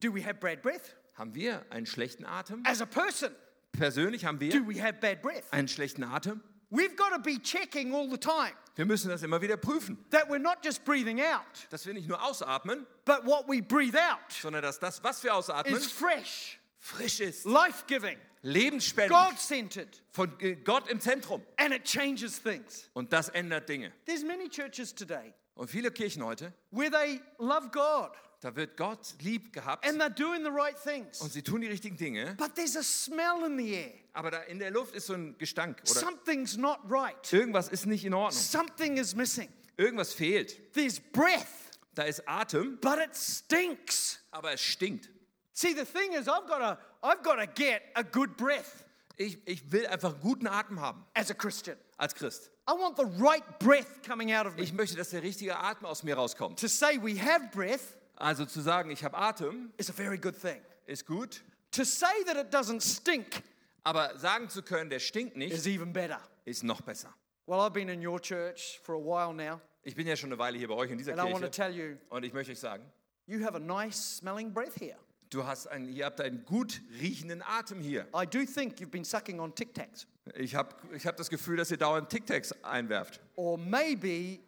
[0.02, 0.96] do we have bad breath?
[1.16, 2.62] haben wir einen schlechten Atem.
[2.64, 3.32] As a person,
[3.72, 5.44] Persönlich haben wir do we have bad breath?
[5.52, 6.42] einen schlechten Atem.
[6.70, 10.30] We've got to be checking all the time Wir müssen das immer wieder prüfen, that
[10.30, 14.32] we're not just breathing out, dass wir nicht nur ausatmen, but what we breathe out
[14.32, 20.04] sondern dass das, was wir ausatmen, is fresh, frisch ist, life giving, lebensspendend, God centered,
[20.12, 21.42] von äh, Gott im Zentrum.
[21.58, 22.90] and it changes things.
[22.94, 23.92] Und das ändert Dinge.
[24.06, 29.16] There's many churches today Und viele Kirchen heute, where they love God da wird Gott
[29.22, 32.54] lieb gehabt and they're doing the right things, und sie tun die richtigen Dinge, but
[32.56, 33.94] there's a smell in the air.
[34.14, 37.16] aber da in der Luft ist so ein Gestank oder Something's not right.
[37.34, 38.40] irgendwas ist nicht in Ordnung.
[38.40, 39.50] Something is missing.
[39.78, 40.74] Irgendwas fehlt.
[40.74, 41.48] There's breath,
[41.96, 44.20] Da ist Atem, but it stinks.
[44.32, 45.10] aber es stinkt.
[45.54, 48.84] See, the thing is, I've got to, I've got to get a good breath
[49.20, 51.76] Ich, ich will einfach guten Atem haben as a Christian.
[51.98, 52.52] als Christ.
[52.70, 54.62] I want the right breath coming out of me.
[54.62, 56.60] Ich möchte, dass der richtige Atem aus mir rauskommt.
[56.60, 60.40] To say we have breath Also zu sagen, ich habe Atem, is a very good
[60.40, 60.62] thing.
[60.86, 63.44] ist gut, To say that it doesn't stink
[63.84, 66.20] aber sagen zu können, der stinkt nicht, is even better.
[66.46, 67.14] ist noch besser.
[67.46, 70.40] Well, I've been in your church for a while now, Ich bin ja schon eine
[70.40, 72.34] Weile hier bei euch in dieser and I want to Kirche tell you, und ich
[72.34, 72.84] möchte euch sagen,
[73.28, 74.98] you have a nice smelling breath here.
[75.30, 78.08] du hast einen, ihr habt einen gut riechenden Atem hier.
[78.16, 80.08] I do think you've been sucking on Tic Tacs.
[80.36, 83.22] Ich habe ich hab das Gefühl, dass ihr dauernd Tic-Tacs einwerft.
[83.36, 84.40] Or maybe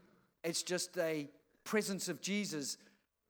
[0.43, 1.25] it's just a
[1.63, 2.77] presence of Jesus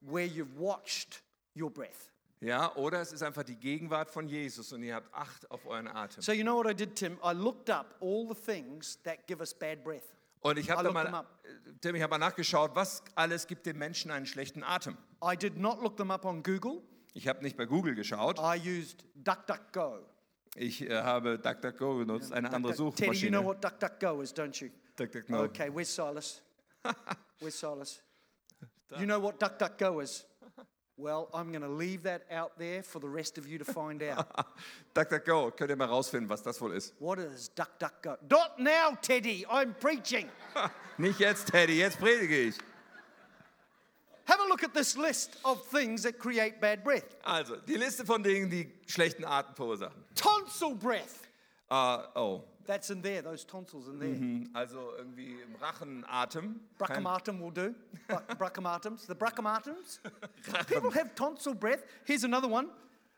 [0.02, 1.22] where you've watched
[1.56, 2.10] your breath.
[2.42, 5.88] Ja, oder es ist einfach die Gegenwart von Jesus und ihr habt Acht auf euren
[5.90, 6.22] Atem.
[6.22, 7.18] So, you know what I did, Tim?
[7.24, 10.16] I looked up all the things that give us bad breath.
[10.42, 11.28] Und ich I habe mal, up.
[11.82, 14.98] Tim, ich habe mal nachgeschaut, was alles gibt dem Menschen einen schlechten Atem.
[15.22, 16.82] I did not look them up on Google.
[17.14, 18.40] Ich habe nicht bei Google geschaut.
[18.40, 20.00] I used DuckDuckGo.
[20.56, 23.32] Ich äh, habe DuckDuckGo benutzt, eine andere Duck- Teddy, you Suchmaschine.
[23.38, 24.70] know what DuckDuckGo is, don't you?
[24.96, 25.44] DuckDuckGo.
[25.44, 26.42] Okay, where's Silas?
[27.40, 28.02] Where's Silas?
[28.98, 30.26] You know what DuckDuckGo is?
[31.02, 34.04] Well, I'm going to leave that out there for the rest of you to find
[34.04, 34.28] out.
[34.94, 36.94] DuckDuckGo, könnt ihr mal rausfinden, was das wohl ist.
[37.00, 38.18] What is DuckDuckGo?
[38.30, 39.46] Not now, Teddy.
[39.50, 40.28] I'm preaching.
[40.98, 42.56] Nicht jetzt, Teddy, jetzt predige ich.
[44.26, 47.16] Have a look at this list of things that create bad breath.
[47.24, 50.04] Also, die Liste von Dingen, die schlechten Atem verursachen.
[50.16, 51.29] Tonsil breath.
[51.72, 54.10] Äh, oh, That's in there, those tonsils in there.
[54.10, 54.56] Mm-hmm.
[54.56, 56.60] also irgendwie im Rachenatem.
[56.78, 57.76] Kein- Brachiomatum will do.
[58.08, 59.08] Bra- Brachiomatums.
[59.08, 60.00] The brachiomatums.
[60.68, 61.84] People have tonsil breath.
[62.06, 62.70] Here's another one.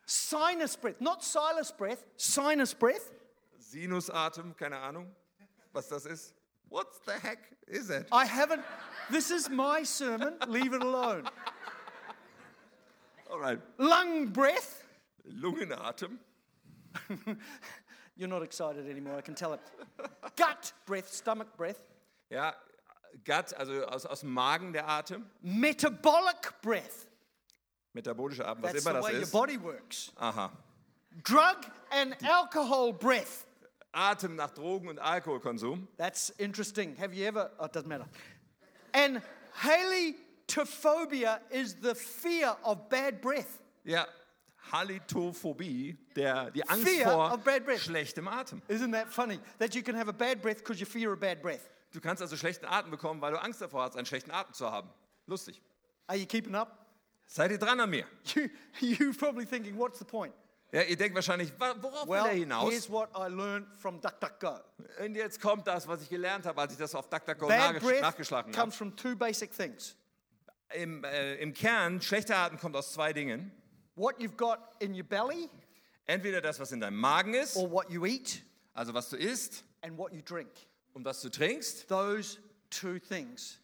[0.05, 0.99] Sinus breath.
[0.99, 3.11] Not Silas breath, sinus breath.
[3.61, 5.07] Sinusatem, keine Ahnung,
[5.73, 6.33] was das ist.
[6.69, 8.07] What the heck is it?
[8.11, 8.63] I haven't.
[9.09, 10.33] This is my sermon.
[10.47, 11.23] Leave it alone.
[13.29, 13.59] Alright.
[13.77, 14.83] Lung breath.
[15.29, 16.17] Lungenatem.
[18.22, 19.59] You're not excited anymore, I can tell it.
[20.36, 21.82] Gut breath, stomach breath.
[22.30, 22.51] Ja,
[23.26, 25.26] Gut, also aus, aus dem Magen der Atem.
[25.41, 27.07] Metabolic breath.
[27.93, 30.11] Metabolischer Atem, was That's immer the das way your body works.
[30.19, 30.51] Aha.
[31.24, 33.47] Drug and alcohol breath.
[33.91, 35.88] Atem nach Drogen und Alkoholkonsum.
[35.97, 36.95] That's interesting.
[36.97, 37.49] Have you ever?
[37.59, 38.05] Oh, it doesn't matter.
[38.93, 39.24] And
[39.63, 43.63] halitophobia is the fear of bad breath.
[43.84, 44.05] Ja,
[44.72, 47.82] Halitophobie, der, die Angst Fear vor of bad breath.
[47.82, 48.62] schlechtem Atem.
[48.68, 49.39] Isn't that funny?
[49.59, 51.70] That you can have a bad breath because you fear a bad breath.
[51.91, 54.72] Du kannst also schlechten Atem bekommen, weil du Angst davor hast, einen schlechten Atem zu
[54.72, 54.89] haben.
[55.28, 55.62] Lustig.
[56.07, 56.78] Are you keeping up?
[57.28, 58.05] Seid ihr dran an mir?
[58.36, 58.49] You,
[58.82, 60.34] you're probably thinking, what's the point?
[60.74, 62.70] Ja, ihr denkt wahrscheinlich, wa- worauf Well, will er hinaus?
[62.72, 64.59] here's what I learned from DuckDuckGo.
[65.03, 67.80] Und jetzt kommt das, was ich gelernt habe, als ich das auf DuckDuckGo Bad nachgesch-
[67.82, 68.62] breath nachgeschlagen habe.
[68.62, 69.97] comes from two basic things.
[70.74, 73.51] Im, äh, Im Kern, schlechter Atem kommt aus zwei Dingen.
[74.02, 75.47] What you've got in your belly,
[76.08, 78.41] Entweder das, was in deinem Magen ist, or what you eat,
[78.74, 80.49] also was du isst and what you drink.
[80.95, 81.88] und was du trinkst.
[81.88, 82.39] Those
[82.72, 83.60] two things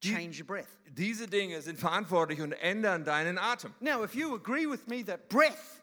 [0.00, 0.66] change your breath.
[0.92, 3.72] Diese Dinge sind verantwortlich und ändern deinen Atem.
[3.80, 5.78] Now, if you agree with me that breath,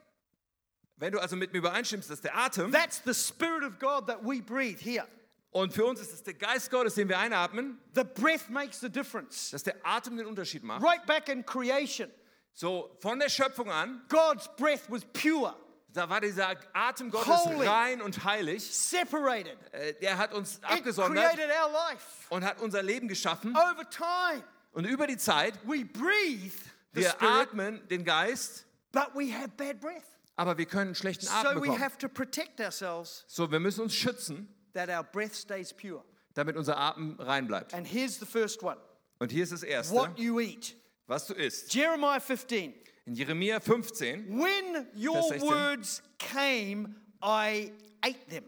[0.98, 4.20] Wenn du also mit mir übereinstimmst, dass der Atem, that's the Spirit of God that
[4.22, 5.08] we breathe here.
[5.52, 8.90] und für uns ist es der Geist Gottes, den wir einatmen, The breath makes the
[8.90, 9.52] difference.
[9.52, 10.84] dass der Atem den Unterschied macht.
[10.84, 12.12] Right back in creation,
[12.60, 15.55] So, von der Schöpfung an, God's breath was pure,
[15.93, 17.66] da war dieser Atem Gottes Holy.
[17.66, 18.70] rein und heilig.
[18.70, 19.57] separated.
[19.72, 22.03] Äh, Der hat uns It abgesondert created our life.
[22.30, 23.55] und hat unser Leben geschaffen.
[23.55, 24.43] Over time,
[24.74, 26.51] Und über die Zeit, we breathe
[26.93, 30.03] the wir Spirit, atmen den Geist, but we have bad breath.
[30.36, 31.80] aber wir können einen schlechten Atem So we bekommen.
[31.82, 36.03] have to protect ourselves So, wir müssen uns schützen, that our breath stays pure.
[36.34, 37.74] damit unser Atem rein bleibt.
[37.74, 38.76] And here's the first one
[39.20, 40.76] Und hier ist das Erste, what you eat.
[41.10, 41.74] Was du isst.
[41.74, 42.74] Jeremiah 15.
[43.05, 45.49] In Jeremia 15, When your Vers 16.
[45.49, 47.72] words came, I
[48.03, 48.43] ate them,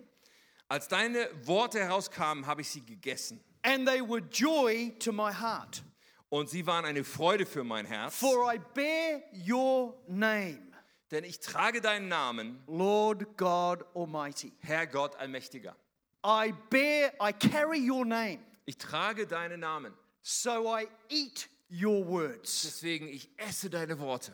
[0.70, 3.40] als deine Worte herauskamen, habe ich sie gegessen.
[3.64, 5.82] and they were joy to my heart.
[6.30, 10.62] Und sie waren eine Freude für mein Herz, For I bear your name,
[11.10, 14.54] denn ich trage deinen Namen, Lord God Almighty.
[14.60, 15.76] Herr Gott Allmächtiger.
[16.24, 19.92] I bear, I carry your name, Ich trage deinen Namen,
[20.22, 22.64] so I eat your words.
[22.64, 24.34] deswegen ich esse deine Worte.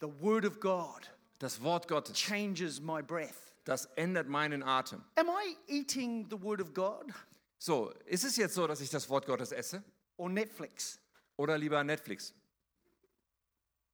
[0.00, 1.10] The word of God
[1.40, 3.52] Das Wort Gottes, changes my breath.
[3.64, 5.02] das ändert meinen Atem.
[5.16, 7.12] Am I eating the word of God
[7.58, 9.82] So, ist es jetzt so, dass ich das Wort Gottes esse?
[10.16, 10.98] or Netflix
[11.36, 12.32] Oder lieber Netflix,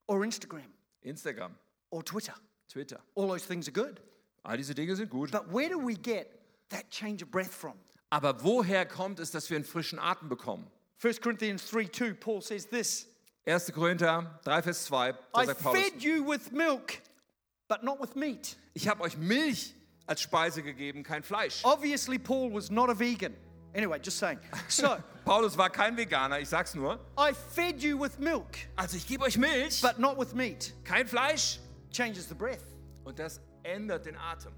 [0.06, 0.64] or Instagram
[1.02, 1.54] Instagram,
[1.90, 2.34] or Twitter?
[2.68, 2.98] Twitter?
[3.14, 4.00] All those things are good.
[4.42, 5.30] All diese Dinge sind gut.
[5.30, 6.28] But where do we get
[6.70, 7.74] that change of breath from?
[8.10, 10.66] Aber woher kommt es, dass wir einen frischen Atem bekommen?
[11.04, 13.06] 1 Corinthians 3 2, Paul says this
[13.44, 13.60] 1.
[13.74, 16.98] Korinther 3, Vers 2, da I sagt Paulus, fed you with milk,
[17.68, 18.56] but not with meat.
[18.74, 19.74] ich habe euch Milch
[20.06, 21.62] als Speise gegeben, kein Fleisch.
[21.62, 23.34] Obviously, Paul was not a vegan.
[23.74, 24.38] Anyway, just saying.
[24.68, 24.96] So,
[25.26, 26.98] Paulus war kein Veganer, ich sag's nur.
[27.18, 30.72] I fed you with milk, Also ich gebe euch Milch, but not with meat.
[30.84, 31.58] kein Fleisch.
[31.90, 32.64] Changes the breath.
[33.04, 34.52] Und das ändert den Atem.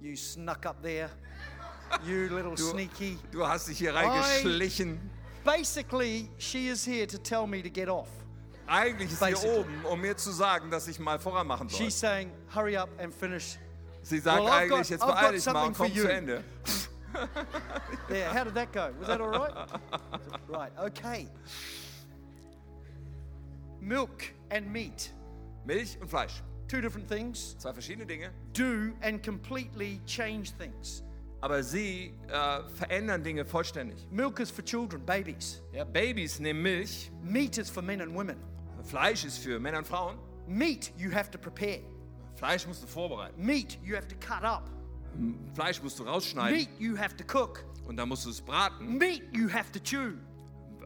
[0.00, 1.10] You snuck up there,
[2.06, 3.18] you little sneaky.
[3.30, 4.98] Du hast dich hier reingeschlichen.
[5.44, 8.08] Basically, she is here to tell me to get off.
[8.68, 11.78] Eigentlich ist sie hier oben, um mir zu sagen, dass ich mal voran machen soll.
[11.78, 13.58] She's saying, hurry up and finish.
[14.02, 16.44] Sie sagt Well, I've got- eigentlich, jetzt beeil dich mal und komm zu Ende.
[18.08, 18.90] There, how did that go?
[18.98, 19.52] Was that all right?
[20.48, 21.28] right, okay.
[23.80, 25.12] Milk and meat,
[25.66, 26.42] Milch und Fleisch.
[26.68, 28.30] two different things, Zwei verschiedene Dinge.
[28.54, 31.02] do and completely change things.
[31.42, 34.06] Aber sie äh, verändern Dinge vollständig.
[34.10, 35.60] Milk is for children, babies.
[35.72, 37.10] Ja, Babys nehmen Milch.
[37.20, 38.36] Meat is for men and women.
[38.84, 40.16] Fleisch ist für Männer und Frauen.
[40.46, 41.80] Meat you have to prepare.
[42.36, 43.44] Fleisch musst du vorbereiten.
[43.44, 44.70] Meat you have to cut up.
[45.54, 46.58] Fleisch musst du rausschneiden.
[46.58, 47.64] Meat you have to cook.
[47.86, 48.96] Und dann musst du es braten.
[48.98, 50.12] Meat you have to chew.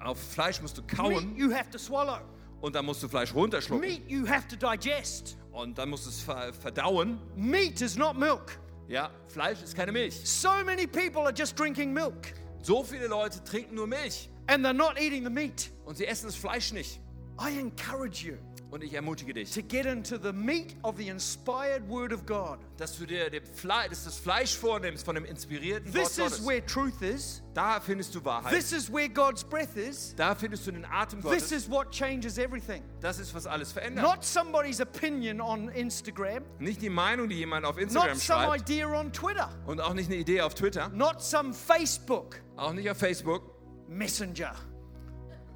[0.02, 1.36] Auf Fleisch musst du Meat kauen.
[1.36, 2.20] you have to swallow.
[2.62, 3.86] Und dann musst du Fleisch runterschlucken.
[3.86, 5.36] Meat you have to digest.
[5.52, 7.18] Und dann musst du es ver verdauen.
[7.36, 8.58] Meat is not milk.
[8.88, 10.14] Ja, Fleisch ist keine Milch.
[10.24, 14.28] So many people are just drinking milk So viele Leute trinken nur Milch.
[14.48, 15.70] and they're not eating the meat.
[15.84, 17.00] Und sie essen das Fleisch nicht.
[17.40, 18.36] I encourage you
[18.76, 22.58] Und ich ermutige dich, to get into the meat of the inspired Word of God.
[22.76, 26.24] dass du dir dem Fle dass das Fleisch vornimmst von dem inspirierten Wort This is
[26.24, 26.46] Gottes.
[26.46, 27.40] where truth is.
[27.54, 28.52] Da findest du Wahrheit.
[28.52, 30.14] This is where God's breath is.
[30.14, 31.52] Da findest du den Atem This Gottes.
[31.52, 32.82] is what changes everything.
[33.00, 34.04] Das ist, was alles verändert.
[34.04, 38.68] Not somebody's opinion on Instagram, Nicht die Meinung, die jemand auf Instagram not some schreibt.
[38.68, 40.90] idea on Twitter, Und auch nicht eine Idee auf Twitter.
[40.90, 43.42] not some Facebook Auch nicht auf Facebook.
[43.88, 44.54] messenger.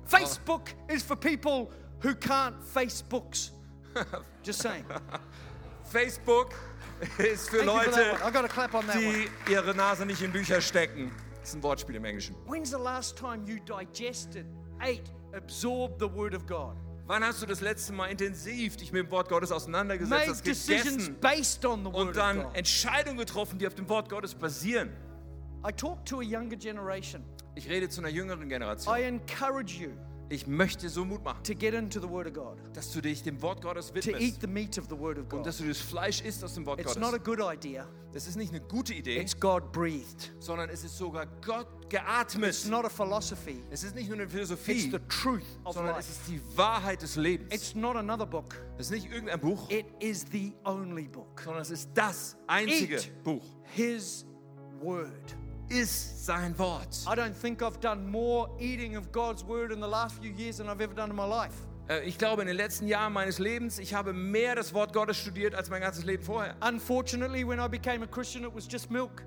[0.06, 1.68] Facebook is for people
[2.02, 3.50] who can't Facebooks.
[4.42, 4.84] Just saying.
[5.84, 6.54] Facebook
[7.18, 8.22] ist für Leute, one.
[8.22, 9.28] I got to clap on that one.
[9.46, 11.10] die ihre Nase nicht in Bücher stecken.
[11.40, 12.36] Das ist ein Wortspiel im Englischen.
[12.46, 14.46] When's the last time you digested,
[14.78, 16.76] ate, absorbed the Word of God?
[17.06, 20.44] Wann hast du das letzte Mal intensiv dich mit dem Wort Gottes auseinandergesetzt, Made hast
[20.44, 22.54] gegessen based on the und dann.
[22.54, 24.90] Entscheidungen getroffen, die auf dem Wort Gottes basieren?
[25.66, 27.24] I talk to a younger generation.
[27.56, 28.96] Ich rede zu einer jüngeren I Generation.
[28.96, 29.90] encourage you
[30.32, 33.22] Ich möchte so Mut machen, to get into the Word of God, dass du dich
[33.24, 35.46] dem Wort Gottes to eat widmest the meat of the Word of und God.
[35.46, 37.24] dass du das Fleisch isst aus dem Wort It's not a Gottes.
[37.44, 40.30] good idea, Das ist nicht eine gute Idee, it's God breathed.
[40.38, 42.50] sondern es ist sogar Gott geatmet.
[42.50, 45.96] It's not a philosophy, Es ist nicht nur eine it's Philosophie, the truth of sondern
[45.98, 46.10] es life.
[46.12, 47.52] ist die Wahrheit des Lebens.
[47.52, 51.40] It's not another book, Es ist nicht irgendein Buch, it is the only book.
[51.44, 53.24] sondern es ist das einzige Eat.
[53.24, 53.42] Buch.
[53.74, 54.24] His
[54.80, 55.36] Word.
[55.70, 56.88] Ist sein Wort.
[57.06, 60.56] I don't think I've done more eating of God's Word in the last few years
[60.58, 61.54] than I've ever done in my life.
[61.88, 65.16] Äh, Ich glaube, in den letzten Jahren meines Lebens, ich habe mehr das Wort Gottes
[65.18, 66.56] studiert als mein ganzes Leben vorher.
[66.60, 69.22] Unfortunately, when I became a Christian, it was just milk,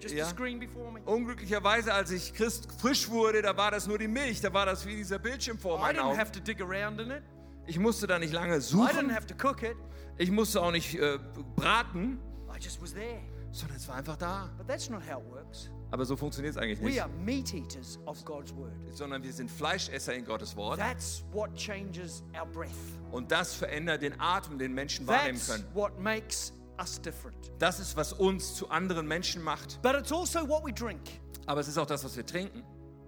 [0.00, 0.24] just Yeah.
[0.26, 1.00] a screen before me.
[1.04, 4.86] Unglücklicherweise, als ich Christ frisch wurde, da war das nur die Milch, da war das
[4.86, 6.18] wie dieser Bildschirm vor I meinen didn't Augen.
[6.18, 7.22] have to dig around in it.
[7.66, 9.76] Ich musste da nicht lange I didn't suchen, have to cook it.
[10.16, 11.18] ich musste auch nicht äh,
[11.56, 12.18] braten,
[12.56, 13.20] I just was there.
[13.50, 14.48] sondern es war einfach da.
[14.56, 15.70] But that's not how it works.
[15.90, 18.72] Aber so funktioniert es eigentlich We nicht, are meat eaters of God's Word.
[18.92, 22.70] sondern wir sind Fleischesser in Gottes Wort That's what changes our breath.
[23.10, 25.64] und das verändert den Atem, den Menschen wahrnehmen That's können.
[25.74, 27.50] what makes us different.
[27.58, 29.80] Das ist, was uns zu anderen Menschen macht.
[29.82, 31.00] But it's also what we drink.
[31.46, 32.62] Aber es ist auch das, was wir trinken.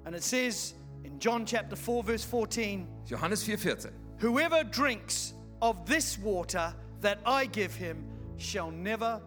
[0.05, 0.74] And it says
[1.05, 3.91] in John chapter 4, verse 14 Johannes 4,14.
[4.22, 8.05] Whoever drinks of this water that I give him
[8.39, 9.20] shall never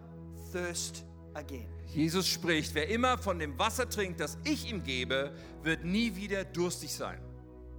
[0.52, 1.68] thirst again.
[1.86, 5.32] Jesus spricht, wer immer von dem Wasser trinkt, das ich ihm gebe,
[5.62, 7.20] wird nie wieder durstig sein.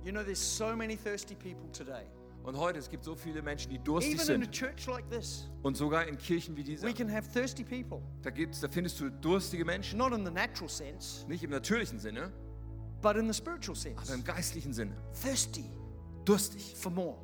[0.03, 2.05] You know, there's so many thirsty people today.
[2.43, 4.51] Und heute, es gibt so viele Menschen, die durstig Even in a sind.
[4.51, 6.87] church like this, Und sogar in Kirchen wie dieser.
[6.87, 8.01] we can have thirsty people.
[8.21, 9.97] Da, gibt's, da findest du durstige Menschen.
[9.97, 12.31] Not in the natural sense, Nicht im natürlichen Sinne,
[13.01, 14.13] but in the spiritual aber sense.
[14.13, 14.95] im geistlichen Sinne.
[15.19, 15.65] Thirsty
[16.23, 16.75] Durstig.
[16.77, 17.17] for more.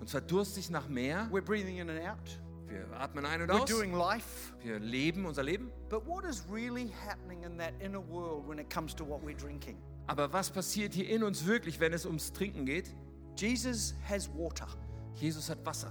[0.00, 1.28] Und zwar durstig nach mehr.
[1.32, 3.68] We're breathing in and out, Wir atmen ein und we're aus.
[3.68, 4.52] doing life.
[4.62, 5.70] Wir leben unser Leben.
[5.88, 9.36] But what is really happening in that inner world when it comes to what we're
[9.36, 9.78] drinking?
[10.06, 12.94] Aber was passiert hier in uns wirklich, wenn es ums Trinken geht?
[13.36, 14.66] Jesus has water
[15.14, 15.90] Jesus hat Wasser,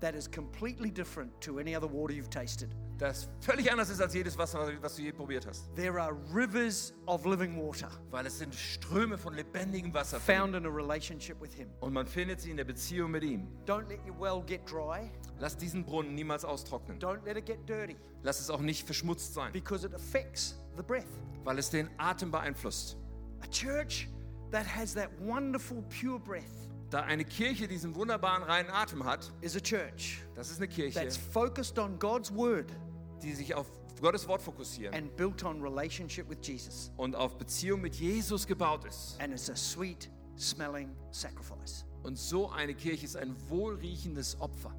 [0.00, 2.68] that is completely different to any other water you've tasted.
[2.98, 5.74] das völlig anders ist als jedes Wasser, was du je probiert hast.
[5.74, 10.18] There are rivers of living water Weil es sind Ströme von lebendigem Wasser.
[10.18, 11.68] found in a relationship with Him.
[11.80, 13.46] Und man findet sie in der Beziehung mit ihm.
[13.66, 15.10] Don't let your well get dry.
[15.38, 16.98] Lass diesen Brunnen niemals austrocknen.
[16.98, 20.82] Don't let it get dirty Lass es auch nicht verschmutzt sein, because it affects the
[20.82, 21.04] breath.
[21.44, 22.96] weil es den Atem beeinflusst.
[23.40, 24.08] A church
[24.50, 26.44] that has that wonderful pure breath
[26.90, 30.98] Da eine Kirche diesen wunderbaren reinen Atem hat, is a church das ist eine Kirche,
[30.98, 32.72] that's focused on God's word
[33.22, 33.66] die sich auf
[34.00, 36.92] Gottes Wort fokussieren and built on relationship with Jesus.
[36.96, 39.20] und auf Beziehung mit Jesus gebaut ist.
[39.20, 41.84] And it's a sweet smelling sacrifice.
[42.02, 44.72] Und so eine Kirche ist ein wohlriechendes Opfer.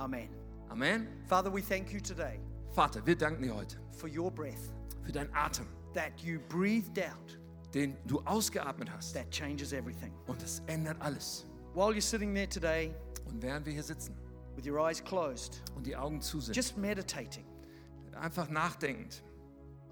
[0.00, 0.28] Amen.
[0.70, 1.08] Amen.
[1.28, 2.40] Father, we thank you today
[2.74, 4.72] Vater, wir danken dir heute for your breath
[5.04, 7.36] für deinen Atem, that you breathed out
[7.74, 9.14] den du ausgeatmet hast.
[9.14, 10.12] that changes everything.
[10.26, 11.46] Und es ändert alles.
[11.74, 12.92] While you're sitting there today
[13.28, 14.16] Und während wir hier sitzen
[14.56, 17.44] with your eyes closed, und die Augen zu sind, just meditating,
[18.20, 19.22] einfach nachdenkend,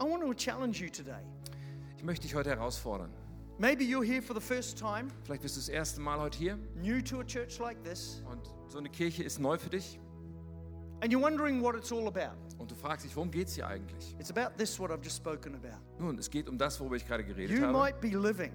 [0.01, 1.23] I want to challenge you today.
[1.97, 3.13] ich möchte dich heute herausfordern.
[3.59, 6.59] Maybe you're here for the first time, Vielleicht bist du das erste Mal heute hier
[6.77, 9.99] new to a church like this, und so eine Kirche ist neu für dich
[11.01, 12.37] and you're wondering what it's all about.
[12.59, 14.15] und du fragst dich, worum geht es hier eigentlich?
[14.21, 15.79] It's about this, what I've just spoken about.
[15.99, 17.73] Nun, es geht um das, worüber ich gerade geredet You habe.
[17.77, 18.53] might be living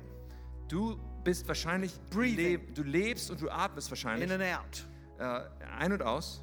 [0.69, 2.73] Du bist wahrscheinlich, Breathing.
[2.73, 4.85] du lebst und du atmest wahrscheinlich in and out,
[5.19, 5.41] äh,
[5.77, 6.41] ein und aus.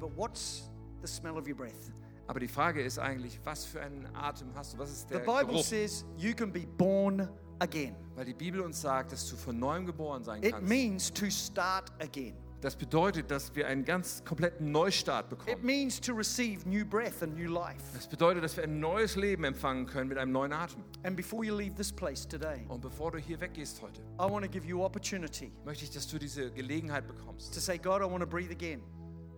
[0.00, 0.68] but what's
[1.02, 1.92] the smell of your breath?
[2.26, 4.78] Aber die Frage ist eigentlich, was für einen Atem hast du?
[4.78, 5.64] Was ist The der Bible Geruch?
[5.64, 7.28] says you can be born
[7.60, 7.94] again.
[8.16, 10.68] Weil die Bibel uns sagt, dass du von neuem geboren sein It kannst.
[10.68, 12.34] means to start again.
[12.60, 15.64] Das bedeutet, dass wir einen ganz kompletten Neustart It bekommen.
[15.64, 17.80] means to receive new breath and new life.
[17.94, 20.82] Das bedeutet, dass wir ein neues Leben empfangen können mit einem neuen Atem.
[21.02, 24.44] And before you leave this place today, Und bevor du hier weggehst heute, I want
[24.44, 28.04] to give you opportunity möchte ich, dass du diese Gelegenheit bekommst, to say, God, I
[28.10, 28.82] want to breathe again.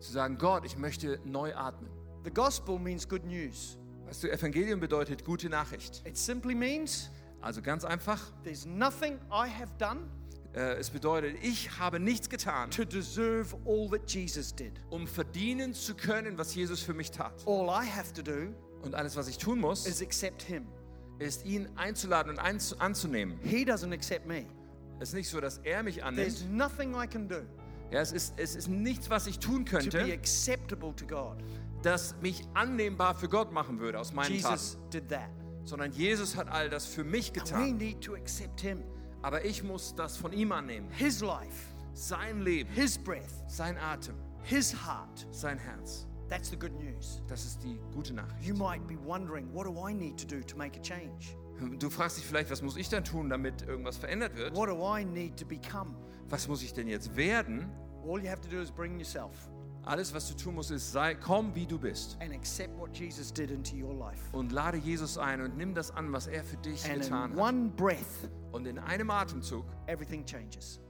[0.01, 1.89] zu sagen, Gott, ich möchte neu atmen.
[2.25, 3.79] The gospel means good news.
[4.07, 6.03] Weißt du, Evangelium bedeutet gute Nachricht.
[6.05, 7.09] It simply means
[7.43, 10.01] Also ganz einfach, there's nothing I have done
[10.55, 12.69] äh, es bedeutet, ich habe nichts getan,
[14.91, 17.33] um verdienen zu können, was Jesus für mich tat.
[17.47, 23.39] Und alles, was ich tun muss, ist ihn einzuladen und einzu- anzunehmen.
[23.43, 24.45] He doesn't accept me.
[25.01, 26.53] Es ist nicht so, dass er mich There's annimmt.
[26.53, 27.43] nothing I can do
[27.91, 30.19] Ja, es, ist, es ist nichts, was ich tun könnte,
[31.83, 34.55] das mich annehmbar für Gott machen würde aus meinen Taten.
[34.55, 34.79] Jesus
[35.09, 35.31] that.
[35.65, 37.77] Sondern Jesus hat all das für mich getan.
[37.77, 38.83] need to accept Him.
[39.23, 40.89] Aber ich muss das von ihm annehmen.
[40.91, 45.27] His life, sein Leben, His breath, sein Atem, His heart.
[45.31, 46.07] sein Herz.
[46.29, 47.23] That's the good news.
[47.29, 48.43] Das ist die gute Nachricht.
[48.47, 51.37] You might be wondering, what do I need to do to make a change?
[51.79, 54.57] Du fragst dich vielleicht, was muss ich denn tun, damit irgendwas verändert wird?
[54.57, 55.95] What do I need to become?
[56.29, 57.71] Was muss ich denn jetzt werden?
[58.05, 59.31] All you have to do is bring yourself
[59.85, 62.17] Alles, was du tun musst, ist, sei, komm, wie du bist.
[64.33, 67.39] Und lade Jesus ein und nimm das an, was er für dich And getan hat.
[67.39, 70.81] one breath, Und in einem Atemzug everything changes.